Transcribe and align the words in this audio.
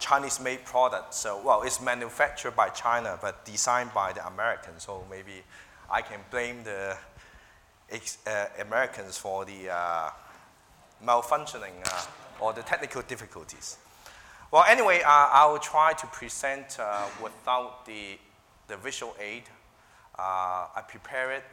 Chinese-made 0.00 0.64
product. 0.64 1.14
So, 1.14 1.40
well, 1.44 1.62
it's 1.62 1.80
manufactured 1.80 2.56
by 2.56 2.70
China, 2.70 3.18
but 3.20 3.44
designed 3.44 3.94
by 3.94 4.12
the 4.12 4.26
Americans. 4.26 4.82
So 4.84 5.04
maybe 5.08 5.42
I 5.90 6.02
can 6.02 6.18
blame 6.30 6.64
the 6.64 6.96
uh, 8.26 8.46
Americans 8.60 9.18
for 9.18 9.44
the 9.44 9.70
uh, 9.70 10.10
malfunctioning 11.04 11.74
uh, 11.84 12.04
or 12.40 12.52
the 12.52 12.62
technical 12.62 13.02
difficulties. 13.02 13.76
Well, 14.50 14.64
anyway, 14.66 15.02
uh, 15.02 15.08
I 15.08 15.46
will 15.46 15.58
try 15.58 15.92
to 15.92 16.06
present 16.08 16.78
uh, 16.80 17.04
without 17.22 17.86
the, 17.86 18.18
the 18.66 18.76
visual 18.76 19.14
aid. 19.20 19.44
I 20.18 20.82
prepare 20.86 21.32
it 21.32 21.44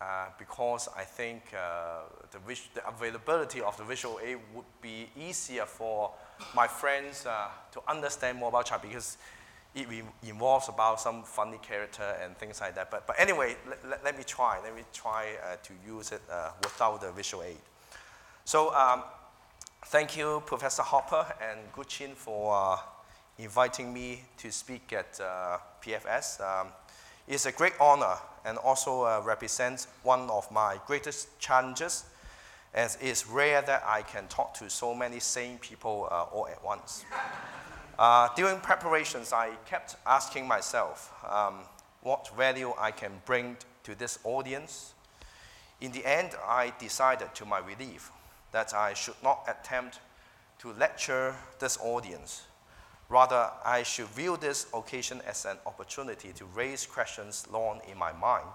uh, 0.00 0.26
because 0.38 0.88
I 0.94 1.04
think 1.04 1.42
uh, 1.54 2.00
the, 2.30 2.38
the, 2.74 2.86
availability 2.86 3.62
of 3.62 3.76
the 3.78 3.84
visual 3.84 4.20
aid 4.22 4.36
would 4.54 4.66
be 4.82 5.08
easier 5.18 5.64
for 5.64 6.10
my 6.54 6.66
friends 6.66 7.26
uh, 7.26 7.48
to 7.72 7.80
understand 7.88 8.38
more 8.38 8.48
about 8.48 8.66
China 8.66 8.82
because 8.82 9.18
it 9.74 9.86
involves 10.26 10.68
about 10.68 11.00
some 11.00 11.22
funny 11.22 11.58
character 11.58 12.16
and 12.22 12.36
things 12.38 12.60
like 12.60 12.74
that. 12.74 12.90
But, 12.90 13.06
but 13.06 13.16
anyway, 13.18 13.56
let, 13.88 14.04
let 14.04 14.16
me 14.16 14.24
try. 14.24 14.58
Let 14.62 14.74
me 14.74 14.82
try 14.92 15.32
uh, 15.44 15.56
to 15.62 15.72
use 15.86 16.12
it 16.12 16.22
uh, 16.30 16.50
without 16.62 17.00
the 17.00 17.12
visual 17.12 17.42
aid. 17.42 17.58
So 18.44 18.74
um, 18.74 19.02
thank 19.86 20.16
you, 20.16 20.42
Professor 20.46 20.82
Hoppe 20.82 21.26
and 21.42 21.60
Gülçin 21.74 22.14
for 22.14 22.78
inviting 23.38 23.92
me 23.92 24.22
to 24.38 24.50
speak 24.50 24.92
at 24.92 25.18
PFS. 25.82 26.40
Um, 26.40 26.68
it's 27.28 27.46
a 27.46 27.52
great 27.52 27.74
honor 27.80 28.16
and 28.44 28.56
also 28.58 29.02
uh, 29.02 29.20
represents 29.24 29.88
one 30.04 30.30
of 30.30 30.50
my 30.52 30.78
greatest 30.86 31.38
challenges, 31.40 32.04
as 32.76 32.96
it's 33.00 33.26
rare 33.26 33.62
that 33.62 33.82
I 33.84 34.02
can 34.02 34.28
talk 34.28 34.54
to 34.54 34.70
so 34.70 34.94
many 34.94 35.18
same 35.18 35.58
people 35.58 36.08
uh, 36.10 36.24
all 36.32 36.46
at 36.48 36.62
once. 36.64 37.04
Uh, 37.98 38.28
during 38.36 38.60
preparations, 38.60 39.32
I 39.32 39.52
kept 39.64 39.96
asking 40.06 40.46
myself 40.46 41.14
um, 41.26 41.60
what 42.02 42.28
value 42.36 42.74
I 42.78 42.90
can 42.90 43.10
bring 43.24 43.56
to 43.84 43.94
this 43.94 44.18
audience. 44.22 44.92
In 45.80 45.92
the 45.92 46.04
end, 46.04 46.32
I 46.46 46.74
decided 46.78 47.34
to 47.36 47.46
my 47.46 47.58
relief 47.58 48.10
that 48.52 48.74
I 48.74 48.92
should 48.92 49.14
not 49.22 49.48
attempt 49.48 50.00
to 50.58 50.74
lecture 50.74 51.34
this 51.58 51.78
audience 51.82 52.42
Rather, 53.08 53.50
I 53.64 53.84
should 53.84 54.08
view 54.08 54.36
this 54.36 54.66
occasion 54.74 55.20
as 55.26 55.44
an 55.44 55.58
opportunity 55.64 56.32
to 56.32 56.44
raise 56.46 56.86
questions 56.86 57.46
long 57.52 57.80
in 57.88 57.96
my 57.96 58.12
mind. 58.12 58.50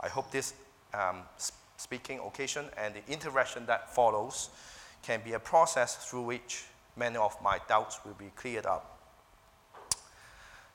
I 0.00 0.08
hope 0.08 0.30
this 0.30 0.54
um, 0.94 1.22
speaking 1.76 2.20
occasion 2.20 2.66
and 2.76 2.94
the 2.94 3.12
interaction 3.12 3.66
that 3.66 3.94
follows 3.94 4.50
can 5.02 5.20
be 5.24 5.32
a 5.32 5.38
process 5.38 5.96
through 5.96 6.22
which 6.22 6.64
many 6.96 7.16
of 7.16 7.36
my 7.42 7.58
doubts 7.68 7.98
will 8.04 8.14
be 8.14 8.30
cleared 8.36 8.66
up. 8.66 8.98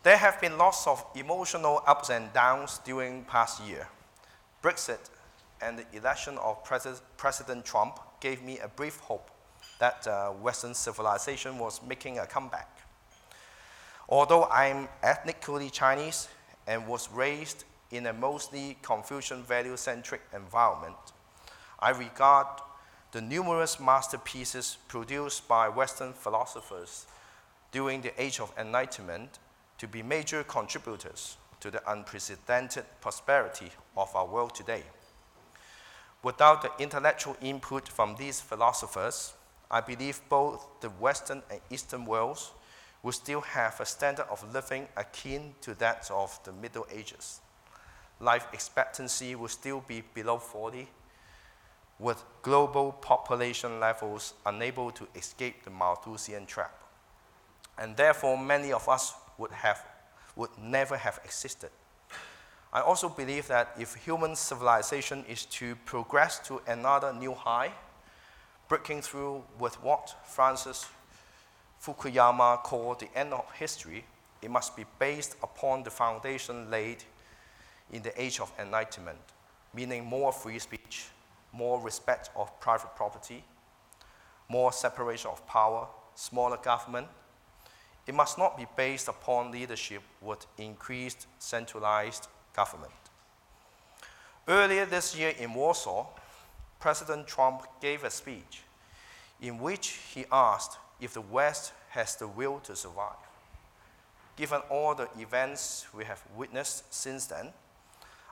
There 0.04 0.18
have 0.18 0.40
been 0.40 0.58
lots 0.58 0.88
of 0.88 1.04
emotional 1.16 1.82
ups 1.86 2.10
and 2.10 2.32
downs 2.34 2.80
during 2.86 3.24
past 3.24 3.62
year. 3.64 3.88
Brexit 4.64 5.10
and 5.62 5.80
the 5.80 5.86
election 5.98 6.38
of 6.38 6.64
Pres 6.64 7.02
President 7.18 7.66
Trump 7.66 8.00
gave 8.20 8.44
me 8.44 8.60
a 8.60 8.68
brief 8.68 9.00
hope 9.00 9.30
that 9.80 10.08
uh, 10.08 10.30
Western 10.30 10.74
civilization 10.74 11.58
was 11.58 11.82
making 11.88 12.20
a 12.20 12.26
comeback. 12.26 12.70
Although 14.10 14.46
I'm 14.46 14.88
ethnically 15.04 15.70
Chinese 15.70 16.30
and 16.66 16.88
was 16.88 17.12
raised 17.12 17.66
in 17.92 18.06
a 18.08 18.14
mostly 18.14 18.78
Confucian 18.82 19.44
value 19.44 19.78
centric 19.78 20.22
environment, 20.34 20.96
I 21.80 21.92
regard 21.92 22.48
the 23.12 23.22
numerous 23.22 23.80
masterpieces 23.80 24.78
produced 24.88 25.48
by 25.48 25.70
Western 25.70 26.14
philosophers 26.14 27.06
during 27.72 28.02
the 28.02 28.22
Age 28.22 28.40
of 28.40 28.54
Enlightenment 28.58 29.40
to 29.78 29.88
be 29.88 30.04
major 30.04 30.44
contributors 30.44 31.38
to 31.60 31.72
the 31.72 31.92
unprecedented 31.92 32.86
prosperity 33.02 33.72
of 33.96 34.16
our 34.16 34.26
world 34.26 34.54
today. 34.54 34.84
Without 36.24 36.62
the 36.62 36.72
intellectual 36.84 37.38
input 37.42 37.88
from 37.88 38.16
these 38.16 38.42
philosophers, 38.42 39.34
I 39.70 39.82
believe 39.82 40.22
both 40.30 40.68
the 40.82 40.90
Western 40.90 41.44
and 41.50 41.62
Eastern 41.70 42.06
worlds 42.06 42.52
will 43.04 43.12
still 43.12 43.42
have 43.42 43.80
a 43.80 43.86
standard 43.86 44.26
of 44.30 44.54
living 44.54 44.88
akin 44.98 45.54
to 45.62 45.76
that 45.76 46.10
of 46.12 46.40
the 46.44 46.52
Middle 46.52 46.88
Ages. 46.92 47.42
Life 48.20 48.48
expectancy 48.54 49.36
will 49.36 49.48
still 49.48 49.84
be 49.88 50.04
below 50.14 50.38
40, 50.38 50.88
with 52.00 52.24
global 52.42 52.92
population 52.92 53.80
levels 53.80 54.34
unable 54.46 54.92
to 54.92 55.08
escape 55.16 55.64
the 55.64 55.70
Malthusian 55.70 56.46
trap. 56.46 56.74
And 57.78 57.96
therefore, 57.96 58.38
many 58.38 58.72
of 58.72 58.90
us 58.90 59.14
would, 59.38 59.52
have, 59.52 59.84
would 60.36 60.50
never 60.60 60.98
have 60.98 61.20
existed. 61.24 61.70
I 62.74 62.82
also 62.82 63.08
believe 63.08 63.48
that 63.48 63.74
if 63.80 63.96
human 63.96 64.36
civilization 64.36 65.24
is 65.28 65.46
to 65.46 65.76
progress 65.86 66.40
to 66.48 66.62
another 66.68 67.14
new 67.14 67.34
high, 67.34 67.72
breaking 68.68 69.02
through 69.02 69.44
with 69.60 69.82
what 69.82 70.16
Francis 70.26 70.86
Fukuyama 71.82 72.64
called 72.64 73.00
the 73.00 73.10
end 73.16 73.34
of 73.34 73.50
history, 73.54 74.04
it 74.42 74.52
must 74.52 74.76
be 74.76 74.86
based 75.00 75.36
upon 75.42 75.84
the 75.84 75.90
foundation 75.90 76.70
laid 76.70 77.04
in 77.92 78.02
the 78.02 78.22
age 78.22 78.40
of 78.40 78.52
enlightenment, 78.60 79.20
meaning 79.74 80.06
more 80.06 80.32
free 80.32 80.60
speech, 80.60 81.08
more 81.54 81.80
respect 81.82 82.30
of 82.36 82.60
private 82.60 82.96
property, 82.96 83.44
more 84.50 84.72
separation 84.72 85.30
of 85.30 85.46
power, 85.48 85.88
smaller 86.16 86.58
government. 86.58 87.08
It 88.06 88.16
must 88.16 88.38
not 88.38 88.58
be 88.58 88.66
based 88.76 89.08
upon 89.08 89.52
leadership 89.52 90.02
with 90.22 90.46
increased 90.58 91.28
centralized 91.40 92.28
government. 92.56 92.94
Earlier 94.48 94.86
this 94.86 95.18
year 95.18 95.34
in 95.38 95.54
Warsaw, 95.54 96.08
President 96.80 97.28
Trump 97.28 97.64
gave 97.82 98.04
a 98.04 98.10
speech 98.10 98.62
in 99.42 99.60
which 99.60 100.00
he 100.14 100.26
asked 100.32 100.78
if 101.02 101.14
the 101.14 101.22
West 101.22 101.74
has 101.90 102.16
the 102.16 102.28
will 102.28 102.60
to 102.62 102.76
survive. 102.76 103.16
Given 104.36 104.62
all 104.70 104.96
the 104.96 105.10
events 105.20 105.88
we 105.94 106.06
have 106.06 106.24
witnessed 106.36 106.94
since 106.94 107.26
then, 107.26 107.50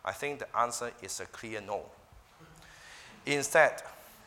I 0.06 0.12
think 0.12 0.40
the 0.40 0.58
answer 0.58 0.92
is 1.02 1.20
a 1.20 1.26
clear 1.26 1.60
no. 1.62 1.82
Instead, 3.26 3.82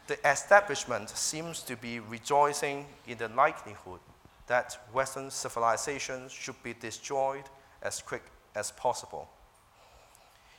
the 0.08 0.18
establishment 0.28 1.08
seems 1.10 1.62
to 1.62 1.76
be 1.76 2.00
rejoicing 2.00 2.86
in 3.06 3.16
the 3.16 3.28
likelihood 3.28 4.00
that 4.48 4.76
Western 4.92 5.30
civilization 5.30 6.28
should 6.28 6.60
be 6.64 6.74
destroyed 6.74 7.44
as 7.82 8.02
quick 8.02 8.24
as 8.56 8.72
possible. 8.72 9.28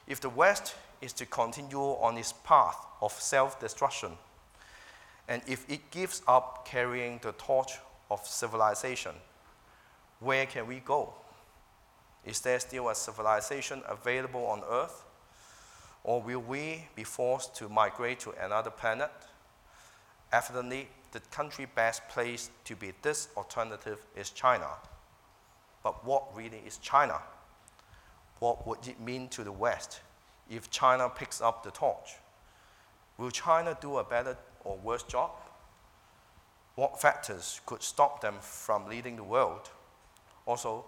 If 0.08 0.22
the 0.22 0.30
West 0.30 0.76
is 1.02 1.12
to 1.14 1.26
continue 1.26 1.80
on 1.80 2.18
its 2.18 2.34
path 2.44 2.78
of 3.02 3.12
self 3.12 3.60
destruction, 3.60 4.12
and 5.28 5.42
if 5.48 5.70
it 5.70 5.92
gives 5.92 6.22
up 6.28 6.66
carrying 6.66 7.20
the 7.22 7.34
torch 7.34 7.74
of 8.10 8.26
civilization, 8.26 9.12
where 10.20 10.46
can 10.46 10.66
we 10.66 10.80
go? 10.80 11.14
Is 12.26 12.40
there 12.42 12.60
still 12.60 12.90
a 12.90 12.96
civilization 12.96 13.82
available 13.88 14.46
on 14.46 14.62
Earth? 14.70 15.04
Or 16.04 16.22
will 16.22 16.40
we 16.40 16.88
be 16.96 17.04
forced 17.04 17.56
to 17.56 17.70
migrate 17.70 18.20
to 18.22 18.32
another 18.44 18.70
planet? 18.70 19.12
Evidently, 20.32 20.90
the 21.12 21.20
country 21.32 21.68
best 21.76 22.08
placed 22.10 22.52
to 22.66 22.76
be 22.76 22.94
this 23.02 23.30
alternative 23.36 24.00
is 24.16 24.30
China. 24.30 24.68
But 25.84 26.06
what 26.06 26.36
really 26.36 26.62
is 26.66 26.78
China? 26.78 27.20
What 28.40 28.66
would 28.68 28.88
it 28.88 29.00
mean 29.00 29.28
to 29.30 29.44
the 29.44 29.52
West 29.52 30.02
if 30.50 30.70
China 30.70 31.10
picks 31.10 31.42
up 31.42 31.64
the 31.64 31.72
torch? 31.72 32.16
Will 33.18 33.32
China 33.32 33.78
do 33.80 33.98
a 33.98 34.04
better 34.04 34.38
or 34.64 34.78
worse 34.78 35.04
job? 35.04 35.32
What 36.76 37.02
factors 37.02 37.60
could 37.66 37.84
stop 37.84 38.22
them 38.22 38.36
from 38.40 38.88
leading 38.88 39.18
the 39.18 39.24
world? 39.24 39.70
Also, 40.46 40.86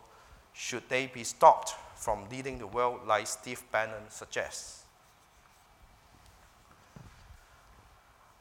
should 0.53 0.87
they 0.87 1.07
be 1.07 1.23
stopped 1.23 1.75
from 1.95 2.29
leading 2.29 2.57
the 2.57 2.67
world 2.67 3.01
like 3.05 3.27
Steve 3.27 3.63
Bannon 3.71 4.09
suggests? 4.09 4.80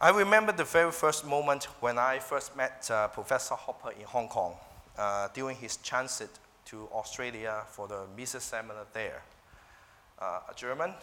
I 0.03 0.09
remember 0.09 0.51
the 0.51 0.65
very 0.65 0.93
first 0.93 1.27
moment 1.27 1.65
when 1.81 1.99
I 1.99 2.21
first 2.21 2.57
met 2.57 2.89
uh, 2.91 3.09
Professor 3.09 3.55
Hoppe 3.55 3.95
in 3.99 4.07
Hong 4.07 4.29
Kong 4.29 4.55
uh, 4.97 5.29
during 5.35 5.59
his 5.59 5.77
transit 5.77 6.31
to 6.65 6.89
Australia 6.91 7.65
for 7.69 7.87
the 7.87 8.07
Mises 8.17 8.43
seminar 8.43 8.87
there. 8.95 9.23
Uh, 10.19 10.41
a 10.51 10.55
German, 10.57 10.95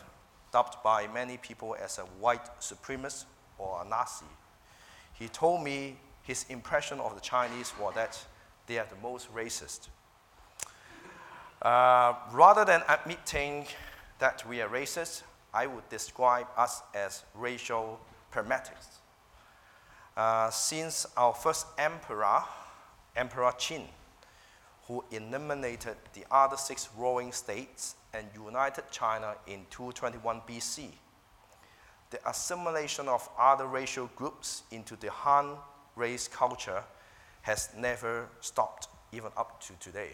dubbed 0.52 0.78
by 0.84 1.06
many 1.14 1.38
people 1.38 1.76
as 1.80 2.00
a 2.00 2.06
white 2.20 2.50
supremacist 2.60 3.26
or 3.60 3.84
a 3.86 3.88
Nazi. 3.88 4.26
He 5.14 5.28
told 5.28 5.64
me 5.64 5.98
his 6.24 6.48
impression 6.50 7.00
of 7.00 7.14
the 7.14 7.22
Chinese 7.22 7.74
was 7.80 7.94
that 7.94 8.20
they 8.66 8.80
are 8.80 8.88
the 8.90 9.08
most 9.08 9.32
racist. 9.32 9.90
Uh, 11.62 12.16
rather 12.32 12.66
than 12.66 12.82
admitting 12.90 13.68
that 14.18 14.44
we 14.50 14.60
are 14.60 14.70
racist, 14.70 15.22
I 15.54 15.68
would 15.68 15.88
describe 15.90 16.48
us 16.58 16.82
as 16.96 17.24
racial 17.36 18.00
pragmatics. 18.32 19.00
Uh, 20.16 20.50
since 20.50 21.06
our 21.16 21.34
first 21.34 21.68
emperor, 21.78 22.42
Emperor 23.16 23.52
Qin, 23.52 23.84
who 24.88 25.04
eliminated 25.12 25.96
the 26.14 26.24
other 26.32 26.56
six 26.56 26.90
ruling 26.98 27.32
states 27.32 27.96
and 28.14 28.26
united 28.34 28.84
China 28.90 29.36
in 29.46 29.66
221 29.70 30.42
BC. 30.48 30.90
The 32.10 32.30
assimilation 32.30 33.10
of 33.10 33.28
other 33.38 33.68
racial 33.68 34.10
groups 34.16 34.64
into 34.72 34.96
the 34.96 35.12
Han 35.12 35.58
race 35.96 36.28
culture 36.28 36.84
has 37.42 37.70
never 37.78 38.30
stopped, 38.40 38.88
even 39.12 39.32
up 39.36 39.62
to 39.62 39.74
today. 39.80 40.12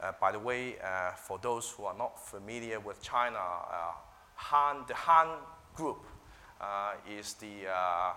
Uh, 0.00 0.12
by 0.20 0.32
the 0.32 0.38
way, 0.38 0.76
uh, 0.82 1.10
for 1.12 1.38
those 1.38 1.70
who 1.70 1.84
are 1.84 1.96
not 1.96 2.18
familiar 2.26 2.80
with 2.80 3.02
China, 3.02 3.38
uh, 3.38 3.92
Han, 4.34 4.84
the 4.88 4.94
Han 4.94 5.28
group 5.74 6.04
is 7.08 7.34
the 7.34 7.68
uh, 7.68 8.12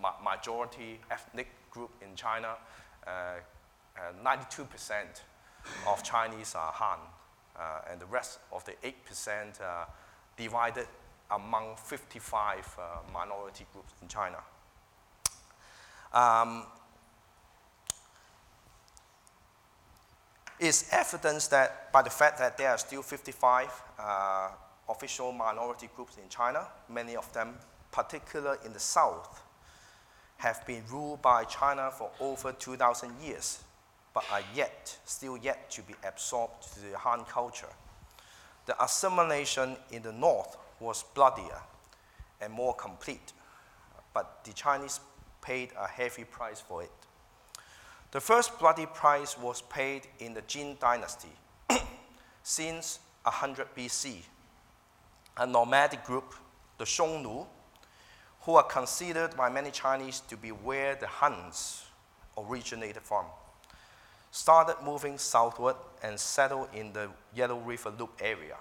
ma 0.00 0.12
majority 0.22 1.00
ethnic 1.10 1.48
group 1.70 1.90
in 2.02 2.14
China. 2.14 2.56
92% 4.24 4.90
uh, 4.92 5.90
of 5.90 6.02
Chinese 6.02 6.54
are 6.54 6.72
Han, 6.72 6.98
and 7.90 8.00
the 8.00 8.06
rest 8.06 8.38
of 8.52 8.64
the 8.64 8.72
8% 8.82 9.60
divided 10.36 10.86
among 11.30 11.76
55 11.76 12.78
minority 13.12 13.66
groups 13.72 13.92
in 14.02 14.08
China. 14.08 14.38
Um, 16.12 16.64
is 20.60 20.88
evidence 20.92 21.46
that 21.48 21.90
by 21.90 22.02
the 22.02 22.10
fact 22.10 22.38
that 22.38 22.58
there 22.58 22.68
are 22.68 22.78
still 22.78 23.02
55 23.02 23.82
uh, 23.98 24.50
official 24.88 25.32
minority 25.32 25.88
groups 25.96 26.18
in 26.18 26.28
China, 26.28 26.66
many 26.88 27.16
of 27.16 27.32
them, 27.32 27.54
particularly 27.92 28.58
in 28.64 28.72
the 28.72 28.80
south, 28.80 29.42
have 30.38 30.66
been 30.66 30.82
ruled 30.90 31.20
by 31.20 31.44
China 31.44 31.90
for 31.90 32.10
over 32.18 32.52
2,000 32.52 33.12
years, 33.22 33.62
but 34.14 34.24
are 34.32 34.42
yet, 34.54 34.96
still 35.04 35.36
yet 35.36 35.70
to 35.70 35.82
be 35.82 35.94
absorbed 36.06 36.62
to 36.74 36.80
the 36.80 36.96
Han 36.96 37.24
culture. 37.26 37.68
The 38.66 38.82
assimilation 38.82 39.76
in 39.90 40.02
the 40.02 40.12
north 40.12 40.56
was 40.80 41.04
bloodier 41.14 41.60
and 42.40 42.52
more 42.52 42.74
complete, 42.74 43.32
but 44.14 44.44
the 44.44 44.52
Chinese 44.52 45.00
paid 45.42 45.70
a 45.78 45.86
heavy 45.86 46.24
price 46.24 46.60
for 46.60 46.82
it. 46.82 46.90
The 48.12 48.20
first 48.20 48.58
bloody 48.58 48.86
price 48.86 49.38
was 49.38 49.62
paid 49.62 50.06
in 50.18 50.34
the 50.34 50.42
Jin 50.42 50.76
dynasty 50.80 51.32
since 52.42 52.98
100 53.22 53.68
BC. 53.76 54.22
A 55.36 55.46
nomadic 55.46 56.04
group, 56.04 56.34
the 56.78 56.84
Xiongnu, 56.84 57.46
who 58.42 58.54
are 58.54 58.62
considered 58.62 59.36
by 59.36 59.48
many 59.50 59.70
Chinese 59.70 60.20
to 60.20 60.36
be 60.36 60.48
where 60.48 60.94
the 60.94 61.06
Huns 61.06 61.84
originated 62.38 63.02
from, 63.02 63.26
started 64.30 64.76
moving 64.84 65.18
southward 65.18 65.76
and 66.02 66.18
settled 66.18 66.68
in 66.74 66.92
the 66.92 67.08
Yellow 67.34 67.58
River 67.58 67.92
Loop 67.98 68.10
area. 68.20 68.56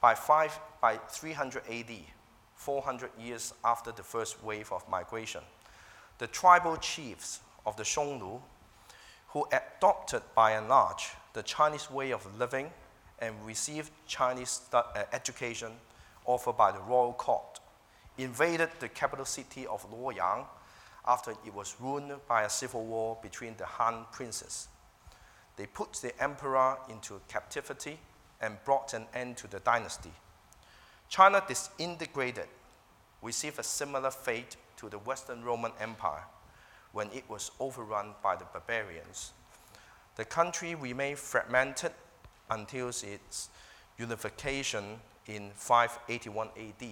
By, 0.00 0.14
five, 0.14 0.58
by 0.80 0.96
300 1.08 1.62
AD, 1.70 1.90
400 2.56 3.10
years 3.18 3.54
after 3.64 3.92
the 3.92 4.02
first 4.02 4.42
wave 4.42 4.72
of 4.72 4.88
migration, 4.88 5.42
the 6.18 6.26
tribal 6.26 6.76
chiefs 6.76 7.40
of 7.64 7.76
the 7.76 7.84
Xiongnu, 7.84 8.40
who 9.28 9.46
adopted 9.52 10.22
by 10.34 10.52
and 10.52 10.68
large 10.68 11.10
the 11.32 11.42
Chinese 11.42 11.90
way 11.90 12.10
of 12.10 12.26
living 12.38 12.70
and 13.20 13.34
received 13.44 13.90
Chinese 14.06 14.62
uh, 14.72 14.82
education 15.12 15.72
offered 16.24 16.56
by 16.56 16.72
the 16.72 16.80
royal 16.80 17.12
court, 17.12 17.57
invaded 18.18 18.70
the 18.80 18.88
capital 18.88 19.24
city 19.24 19.66
of 19.66 19.88
Luoyang 19.90 20.44
after 21.06 21.30
it 21.30 21.54
was 21.54 21.76
ruined 21.80 22.12
by 22.28 22.42
a 22.42 22.50
civil 22.50 22.84
war 22.84 23.16
between 23.22 23.54
the 23.56 23.64
Han 23.64 24.04
princes. 24.12 24.68
They 25.56 25.66
put 25.66 25.94
the 25.94 26.20
emperor 26.22 26.76
into 26.88 27.20
captivity 27.28 27.98
and 28.40 28.62
brought 28.64 28.94
an 28.94 29.06
end 29.14 29.36
to 29.38 29.48
the 29.48 29.60
dynasty. 29.60 30.12
China 31.08 31.42
disintegrated, 31.46 32.46
received 33.22 33.58
a 33.58 33.62
similar 33.62 34.10
fate 34.10 34.56
to 34.76 34.88
the 34.88 34.98
Western 34.98 35.42
Roman 35.42 35.72
Empire 35.80 36.24
when 36.92 37.08
it 37.12 37.24
was 37.28 37.50
overrun 37.58 38.14
by 38.22 38.36
the 38.36 38.44
barbarians. 38.52 39.32
The 40.16 40.24
country 40.24 40.74
remained 40.74 41.18
fragmented 41.18 41.92
until 42.50 42.88
its 42.88 43.48
unification 43.98 45.00
in 45.26 45.50
581 45.54 46.48
AD, 46.56 46.88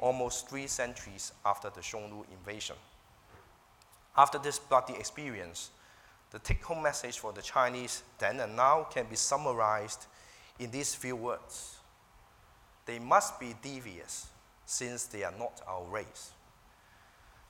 almost 0.00 0.48
three 0.48 0.66
centuries 0.66 1.32
after 1.44 1.70
the 1.70 1.80
Xiongnu 1.80 2.24
invasion. 2.32 2.76
After 4.16 4.38
this 4.38 4.58
bloody 4.58 4.94
experience, 4.94 5.70
the 6.30 6.38
take 6.40 6.64
home 6.64 6.82
message 6.82 7.18
for 7.18 7.32
the 7.32 7.42
Chinese 7.42 8.02
then 8.18 8.40
and 8.40 8.56
now 8.56 8.84
can 8.90 9.06
be 9.06 9.16
summarized 9.16 10.06
in 10.58 10.70
these 10.70 10.94
few 10.94 11.16
words 11.16 11.76
They 12.86 12.98
must 12.98 13.38
be 13.38 13.54
devious, 13.62 14.26
since 14.66 15.04
they 15.04 15.22
are 15.22 15.34
not 15.38 15.60
our 15.66 15.84
race. 15.84 16.32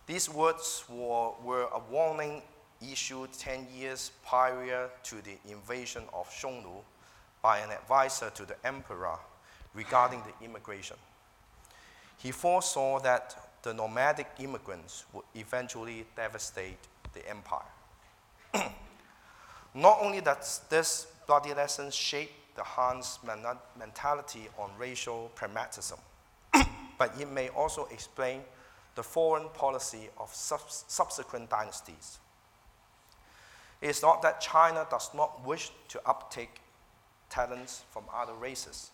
These 0.07 0.29
words 0.29 0.85
were, 0.89 1.31
were 1.43 1.69
a 1.73 1.79
warning 1.91 2.43
issued 2.83 3.33
10 3.33 3.69
years 3.75 4.11
prior 4.27 4.91
to 5.05 5.23
the 5.23 5.39
invasion 5.49 6.03
of 6.13 6.29
Xiongnu 6.31 6.83
by 7.43 7.59
an 7.59 7.71
advisor 7.71 8.31
to 8.31 8.45
the 8.45 8.57
emperor 8.67 9.19
regarding 9.75 10.23
the 10.23 10.45
immigration. 10.45 10.97
He 12.23 12.33
foresaw 12.33 13.01
that 13.01 13.35
the 13.63 13.73
nomadic 13.73 14.29
immigrants 14.39 15.05
would 15.13 15.25
eventually 15.35 16.07
devastate 16.15 16.79
the 17.15 17.27
empire. 17.29 17.73
Not 19.75 19.99
only 20.03 20.21
does 20.21 20.61
this 20.69 21.07
bloody 21.27 21.55
lesson 21.55 21.91
shape 21.91 22.31
the 22.57 22.65
Han's 22.65 23.21
mentality 23.79 24.49
on 24.59 24.71
racial 24.79 25.31
pragmatism, 25.35 25.99
but 26.99 27.19
it 27.19 27.31
may 27.31 27.49
also 27.49 27.89
explain 27.91 28.43
the 28.97 29.03
foreign 29.03 29.49
policy 29.51 30.11
of 30.19 30.35
subsequent 30.35 31.49
dynasties. 31.49 32.19
It 33.81 33.89
is 33.89 34.03
not 34.03 34.21
that 34.23 34.43
China 34.43 34.87
does 34.91 35.09
not 35.15 35.47
wish 35.47 35.71
to 35.89 36.01
uptake 36.05 36.61
talents 37.31 37.85
from 37.91 38.05
other 38.15 38.35
races, 38.35 38.91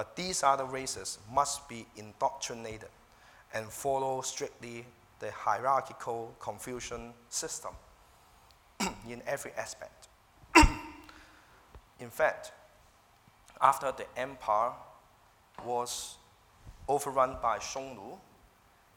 but 0.00 0.16
these 0.16 0.42
other 0.42 0.64
races 0.64 1.18
must 1.30 1.68
be 1.68 1.84
indoctrinated 1.94 2.88
and 3.52 3.66
follow 3.66 4.22
strictly 4.22 4.86
the 5.18 5.30
hierarchical 5.30 6.34
Confucian 6.40 7.12
system 7.28 7.72
in 9.06 9.20
every 9.26 9.52
aspect. 9.58 10.08
in 12.00 12.08
fact, 12.08 12.52
after 13.60 13.92
the 13.92 14.06
empire 14.18 14.70
was 15.66 16.16
overrun 16.88 17.36
by 17.42 17.58
Xiongnu, 17.58 18.16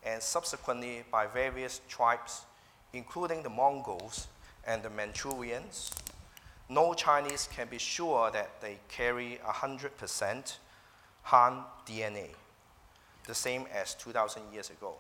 and 0.06 0.24
subsequently 0.24 1.04
by 1.12 1.28
various 1.28 1.82
tribes, 1.90 2.46
including 2.94 3.44
the 3.44 3.50
Mongols 3.50 4.30
and 4.66 4.82
the 4.82 4.90
Manchurians, 4.90 5.92
no 6.70 6.94
Chinese 6.94 7.50
can 7.54 7.68
be 7.68 7.78
sure 7.78 8.32
that 8.32 8.62
they 8.62 8.78
carry 8.88 9.42
100% 9.46 10.56
Han 11.24 11.64
DNA, 11.86 12.30
the 13.28 13.36
same 13.36 13.66
as 13.74 13.96
2,000 13.96 14.42
years 14.54 14.70
ago. 14.70 14.96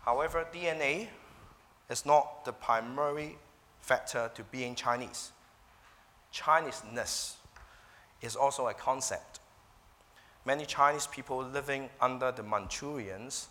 However, 0.00 0.46
DNA 0.52 1.08
is 1.90 2.06
not 2.06 2.44
the 2.44 2.52
primary 2.52 3.36
factor 3.80 4.30
to 4.34 4.42
being 4.44 4.74
Chinese. 4.74 5.32
Chineseness 6.30 7.36
is 8.22 8.36
also 8.36 8.68
a 8.68 8.74
concept 8.74 9.40
many 10.46 10.64
Chinese 10.64 11.08
people 11.08 11.42
living 11.42 11.90
under 12.00 12.30
the 12.30 12.42
Manchurians 12.42 13.48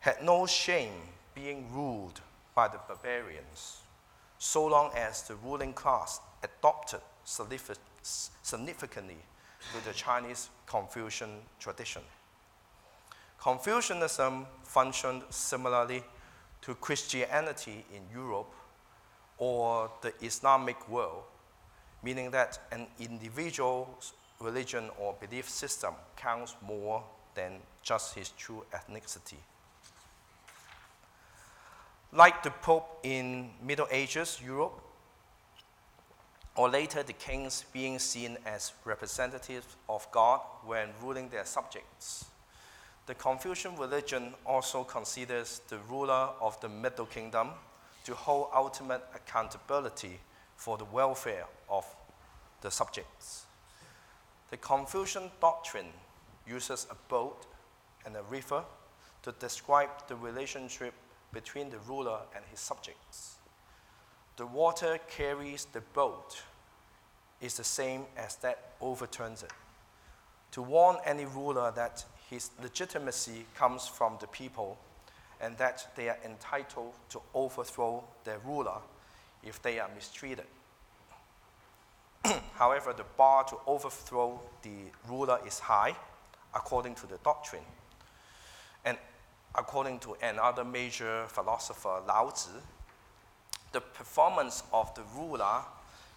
had 0.00 0.22
no 0.22 0.44
shame 0.44 0.92
being 1.34 1.72
ruled 1.72 2.20
by 2.54 2.68
the 2.68 2.78
barbarians, 2.88 3.78
so 4.38 4.66
long 4.66 4.90
as 4.94 5.22
the 5.22 5.36
ruling 5.36 5.72
class 5.72 6.20
adopted 6.42 7.00
significantly 7.24 9.16
to 9.72 9.84
the 9.84 9.92
Chinese 9.92 10.50
Confucian 10.66 11.40
tradition. 11.58 12.02
Confucianism 13.40 14.46
functioned 14.62 15.22
similarly 15.30 16.02
to 16.62 16.74
Christianity 16.74 17.84
in 17.94 18.02
Europe 18.12 18.52
or 19.38 19.90
the 20.00 20.12
Islamic 20.24 20.88
world, 20.88 21.22
meaning 22.02 22.30
that 22.30 22.58
an 22.72 22.86
individual's 22.98 24.14
religion 24.40 24.90
or 24.98 25.14
belief 25.20 25.48
system 25.48 25.94
counts 26.16 26.54
more 26.60 27.04
than 27.34 27.52
just 27.82 28.14
his 28.14 28.30
true 28.30 28.64
ethnicity. 28.72 29.38
Like 32.12 32.42
the 32.42 32.50
Pope 32.50 33.00
in 33.02 33.50
Middle 33.62 33.88
Ages 33.90 34.40
Europe, 34.44 34.80
or 36.56 36.70
later 36.70 37.02
the 37.02 37.12
kings 37.12 37.64
being 37.72 37.98
seen 37.98 38.38
as 38.46 38.72
representatives 38.84 39.76
of 39.88 40.10
God 40.10 40.40
when 40.64 40.88
ruling 41.02 41.28
their 41.28 41.44
subjects. 41.44 42.24
The 43.06 43.14
Confucian 43.14 43.76
religion 43.76 44.34
also 44.44 44.82
considers 44.82 45.60
the 45.68 45.78
ruler 45.88 46.30
of 46.40 46.60
the 46.60 46.68
Middle 46.68 47.06
Kingdom 47.06 47.50
to 48.04 48.14
hold 48.14 48.48
ultimate 48.54 49.02
accountability 49.14 50.18
for 50.56 50.78
the 50.78 50.86
welfare 50.86 51.44
of 51.68 51.84
the 52.62 52.70
subjects. 52.70 53.44
The 54.50 54.56
Confucian 54.56 55.30
doctrine 55.40 55.92
uses 56.48 56.86
a 56.90 56.94
boat 57.08 57.46
and 58.04 58.16
a 58.16 58.22
river 58.22 58.64
to 59.22 59.32
describe 59.32 59.90
the 60.08 60.16
relationship 60.16 60.94
between 61.32 61.68
the 61.68 61.78
ruler 61.80 62.20
and 62.34 62.44
his 62.50 62.60
subjects. 62.60 63.35
The 64.36 64.46
water 64.46 64.98
carries 65.08 65.64
the 65.72 65.80
boat 65.80 66.42
is 67.40 67.56
the 67.56 67.64
same 67.64 68.04
as 68.16 68.36
that 68.36 68.72
overturns 68.80 69.42
it. 69.42 69.52
To 70.52 70.62
warn 70.62 70.96
any 71.04 71.24
ruler 71.24 71.70
that 71.72 72.04
his 72.28 72.50
legitimacy 72.62 73.46
comes 73.54 73.86
from 73.86 74.18
the 74.20 74.26
people 74.26 74.78
and 75.40 75.56
that 75.58 75.86
they 75.96 76.08
are 76.08 76.18
entitled 76.24 76.92
to 77.10 77.20
overthrow 77.34 78.04
their 78.24 78.38
ruler 78.40 78.78
if 79.42 79.60
they 79.62 79.78
are 79.78 79.88
mistreated. 79.94 80.46
However, 82.54 82.92
the 82.92 83.04
bar 83.16 83.44
to 83.44 83.56
overthrow 83.66 84.40
the 84.62 84.90
ruler 85.08 85.38
is 85.46 85.58
high, 85.58 85.94
according 86.54 86.94
to 86.96 87.06
the 87.06 87.18
doctrine. 87.18 87.62
And 88.84 88.98
according 89.54 90.00
to 90.00 90.16
another 90.22 90.64
major 90.64 91.24
philosopher, 91.28 92.02
Lao 92.06 92.30
Tzu, 92.30 92.50
the 93.76 93.80
performance 93.82 94.62
of 94.72 94.94
the 94.94 95.02
ruler 95.14 95.60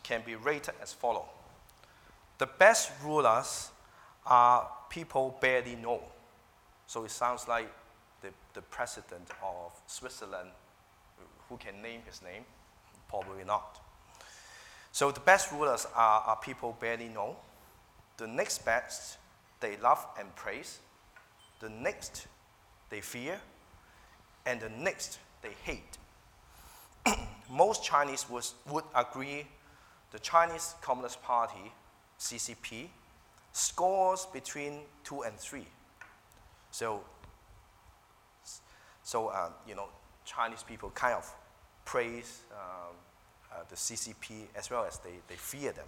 can 0.01 0.21
be 0.25 0.33
rated 0.35 0.73
as 0.81 0.93
follows. 0.93 1.27
The 2.37 2.45
best 2.45 2.89
rulers 3.03 3.71
are 4.25 4.65
people 4.89 5.37
barely 5.41 5.75
know. 5.75 6.01
So 6.87 7.03
it 7.03 7.11
sounds 7.11 7.49
like 7.49 7.69
the, 8.21 8.29
the 8.53 8.61
president 8.61 9.29
of 9.43 9.73
Switzerland, 9.87 10.51
who 11.49 11.57
can 11.57 11.81
name 11.81 11.99
his 12.05 12.21
name? 12.21 12.45
Probably 13.09 13.43
not. 13.43 13.81
So 14.93 15.11
the 15.11 15.19
best 15.19 15.51
rulers 15.51 15.85
are, 15.93 16.21
are 16.21 16.37
people 16.37 16.77
barely 16.79 17.09
know. 17.09 17.35
The 18.15 18.27
next 18.27 18.63
best, 18.63 19.17
they 19.59 19.75
love 19.75 20.07
and 20.17 20.33
praise. 20.37 20.79
The 21.59 21.69
next, 21.69 22.27
they 22.89 23.01
fear. 23.01 23.41
And 24.45 24.61
the 24.61 24.69
next, 24.69 25.19
they 25.41 25.55
hate. 25.65 25.97
Most 27.49 27.83
Chinese 27.83 28.29
was, 28.29 28.53
would 28.69 28.83
agree 28.95 29.47
the 30.11 30.19
Chinese 30.19 30.75
Communist 30.81 31.21
Party, 31.21 31.71
CCP, 32.19 32.87
scores 33.51 34.27
between 34.31 34.81
two 35.03 35.21
and 35.21 35.35
three. 35.37 35.67
So, 36.71 37.03
so 39.03 39.31
um, 39.31 39.53
you 39.67 39.75
know, 39.75 39.87
Chinese 40.25 40.63
people 40.63 40.91
kind 40.91 41.15
of 41.15 41.33
praise 41.85 42.41
um, 42.51 42.95
uh, 43.51 43.63
the 43.69 43.75
CCP 43.75 44.47
as 44.55 44.69
well 44.69 44.85
as 44.85 44.97
they, 44.99 45.13
they 45.27 45.35
fear 45.35 45.71
them. 45.71 45.87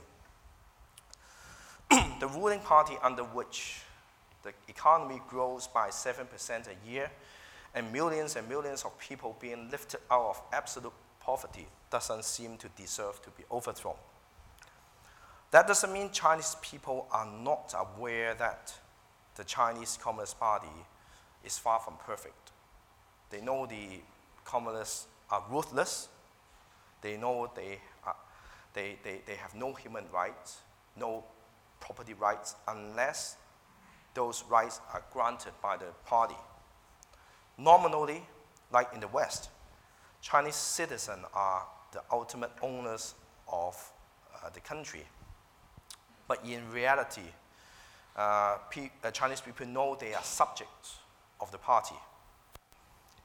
the 2.19 2.27
ruling 2.27 2.59
party 2.59 2.95
under 3.03 3.23
which 3.23 3.81
the 4.43 4.53
economy 4.67 5.21
grows 5.27 5.67
by 5.67 5.89
7% 5.89 6.67
a 6.67 6.89
year 6.89 7.11
and 7.75 7.91
millions 7.93 8.35
and 8.35 8.47
millions 8.49 8.83
of 8.83 8.97
people 8.97 9.37
being 9.39 9.69
lifted 9.69 9.99
out 10.09 10.29
of 10.29 10.41
absolute 10.51 10.93
poverty 11.23 11.67
doesn't 11.89 12.23
seem 12.23 12.57
to 12.57 12.69
deserve 12.69 13.21
to 13.23 13.29
be 13.31 13.43
overthrown. 13.51 13.95
That 15.51 15.67
doesn't 15.67 15.91
mean 15.91 16.11
Chinese 16.11 16.55
people 16.61 17.07
are 17.11 17.27
not 17.43 17.73
aware 17.77 18.33
that 18.35 18.73
the 19.35 19.43
Chinese 19.43 19.97
Communist 20.01 20.39
Party 20.39 20.67
is 21.43 21.57
far 21.57 21.79
from 21.79 21.95
perfect. 22.05 22.51
They 23.29 23.41
know 23.41 23.65
the 23.65 24.01
communists 24.45 25.07
are 25.29 25.43
ruthless. 25.49 26.09
They 27.01 27.17
know 27.17 27.51
they, 27.55 27.79
are, 28.05 28.15
they, 28.73 28.97
they, 29.03 29.21
they 29.25 29.35
have 29.35 29.55
no 29.55 29.73
human 29.73 30.05
rights, 30.13 30.59
no 30.97 31.23
property 31.79 32.13
rights, 32.13 32.55
unless 32.67 33.37
those 34.13 34.43
rights 34.49 34.79
are 34.93 35.03
granted 35.11 35.53
by 35.61 35.77
the 35.77 35.85
party. 36.05 36.35
Nominally, 37.57 38.21
like 38.71 38.93
in 38.93 38.99
the 38.99 39.07
West, 39.07 39.49
Chinese 40.21 40.55
citizens 40.55 41.25
are 41.33 41.65
the 41.91 42.01
ultimate 42.11 42.51
owners 42.61 43.15
of 43.51 43.75
uh, 44.33 44.49
the 44.49 44.59
country. 44.59 45.03
But 46.27 46.45
in 46.45 46.69
reality, 46.71 47.29
uh, 48.15 48.57
pe 48.69 48.89
uh, 49.03 49.11
Chinese 49.11 49.41
people 49.41 49.65
know 49.67 49.97
they 49.99 50.13
are 50.13 50.23
subjects 50.23 50.99
of 51.39 51.51
the 51.51 51.57
party. 51.57 51.95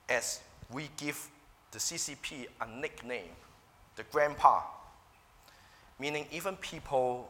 As 0.09 0.41
we 0.71 0.89
give 0.97 1.29
the 1.71 1.79
CCP 1.79 2.47
a 2.61 2.81
nickname, 2.81 3.37
the 3.97 4.05
grandpa, 4.05 4.63
meaning 5.99 6.27
even 6.33 6.57
people 6.57 7.29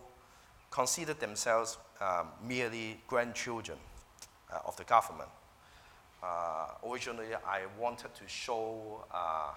consider 0.71 1.15
themselves 1.15 1.79
um, 2.01 2.29
merely 2.47 3.01
grandchildren 3.09 3.79
uh, 4.53 4.59
of 4.67 4.77
the 4.77 4.85
government. 4.85 5.29
Uh, 6.27 6.89
originally, 6.91 7.35
I 7.47 7.61
wanted 7.79 8.15
to 8.15 8.27
show 8.27 9.05
uh, 9.13 9.51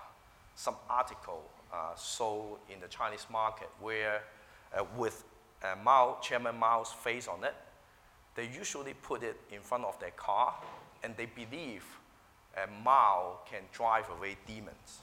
some 0.56 0.76
article 0.90 1.44
uh, 1.74 1.96
sold 1.96 2.60
in 2.72 2.80
the 2.80 2.88
Chinese 2.88 3.26
market 3.32 3.70
where, 3.80 4.22
with 4.98 5.24
Mao, 5.84 6.18
Chairman 6.22 6.60
Mao's 6.60 6.92
face 6.92 7.28
on 7.28 7.44
it, 7.44 7.56
they 8.36 8.48
usually 8.56 8.94
put 8.94 9.24
it 9.24 9.38
in 9.52 9.62
front 9.62 9.84
of 9.84 10.00
their 10.00 10.12
car 10.12 10.54
and 11.04 11.16
they 11.18 11.26
believe 11.26 11.86
uh, 12.56 12.66
Mao 12.84 13.40
can 13.50 13.62
drive 13.74 14.06
away 14.18 14.38
demons. 14.48 15.00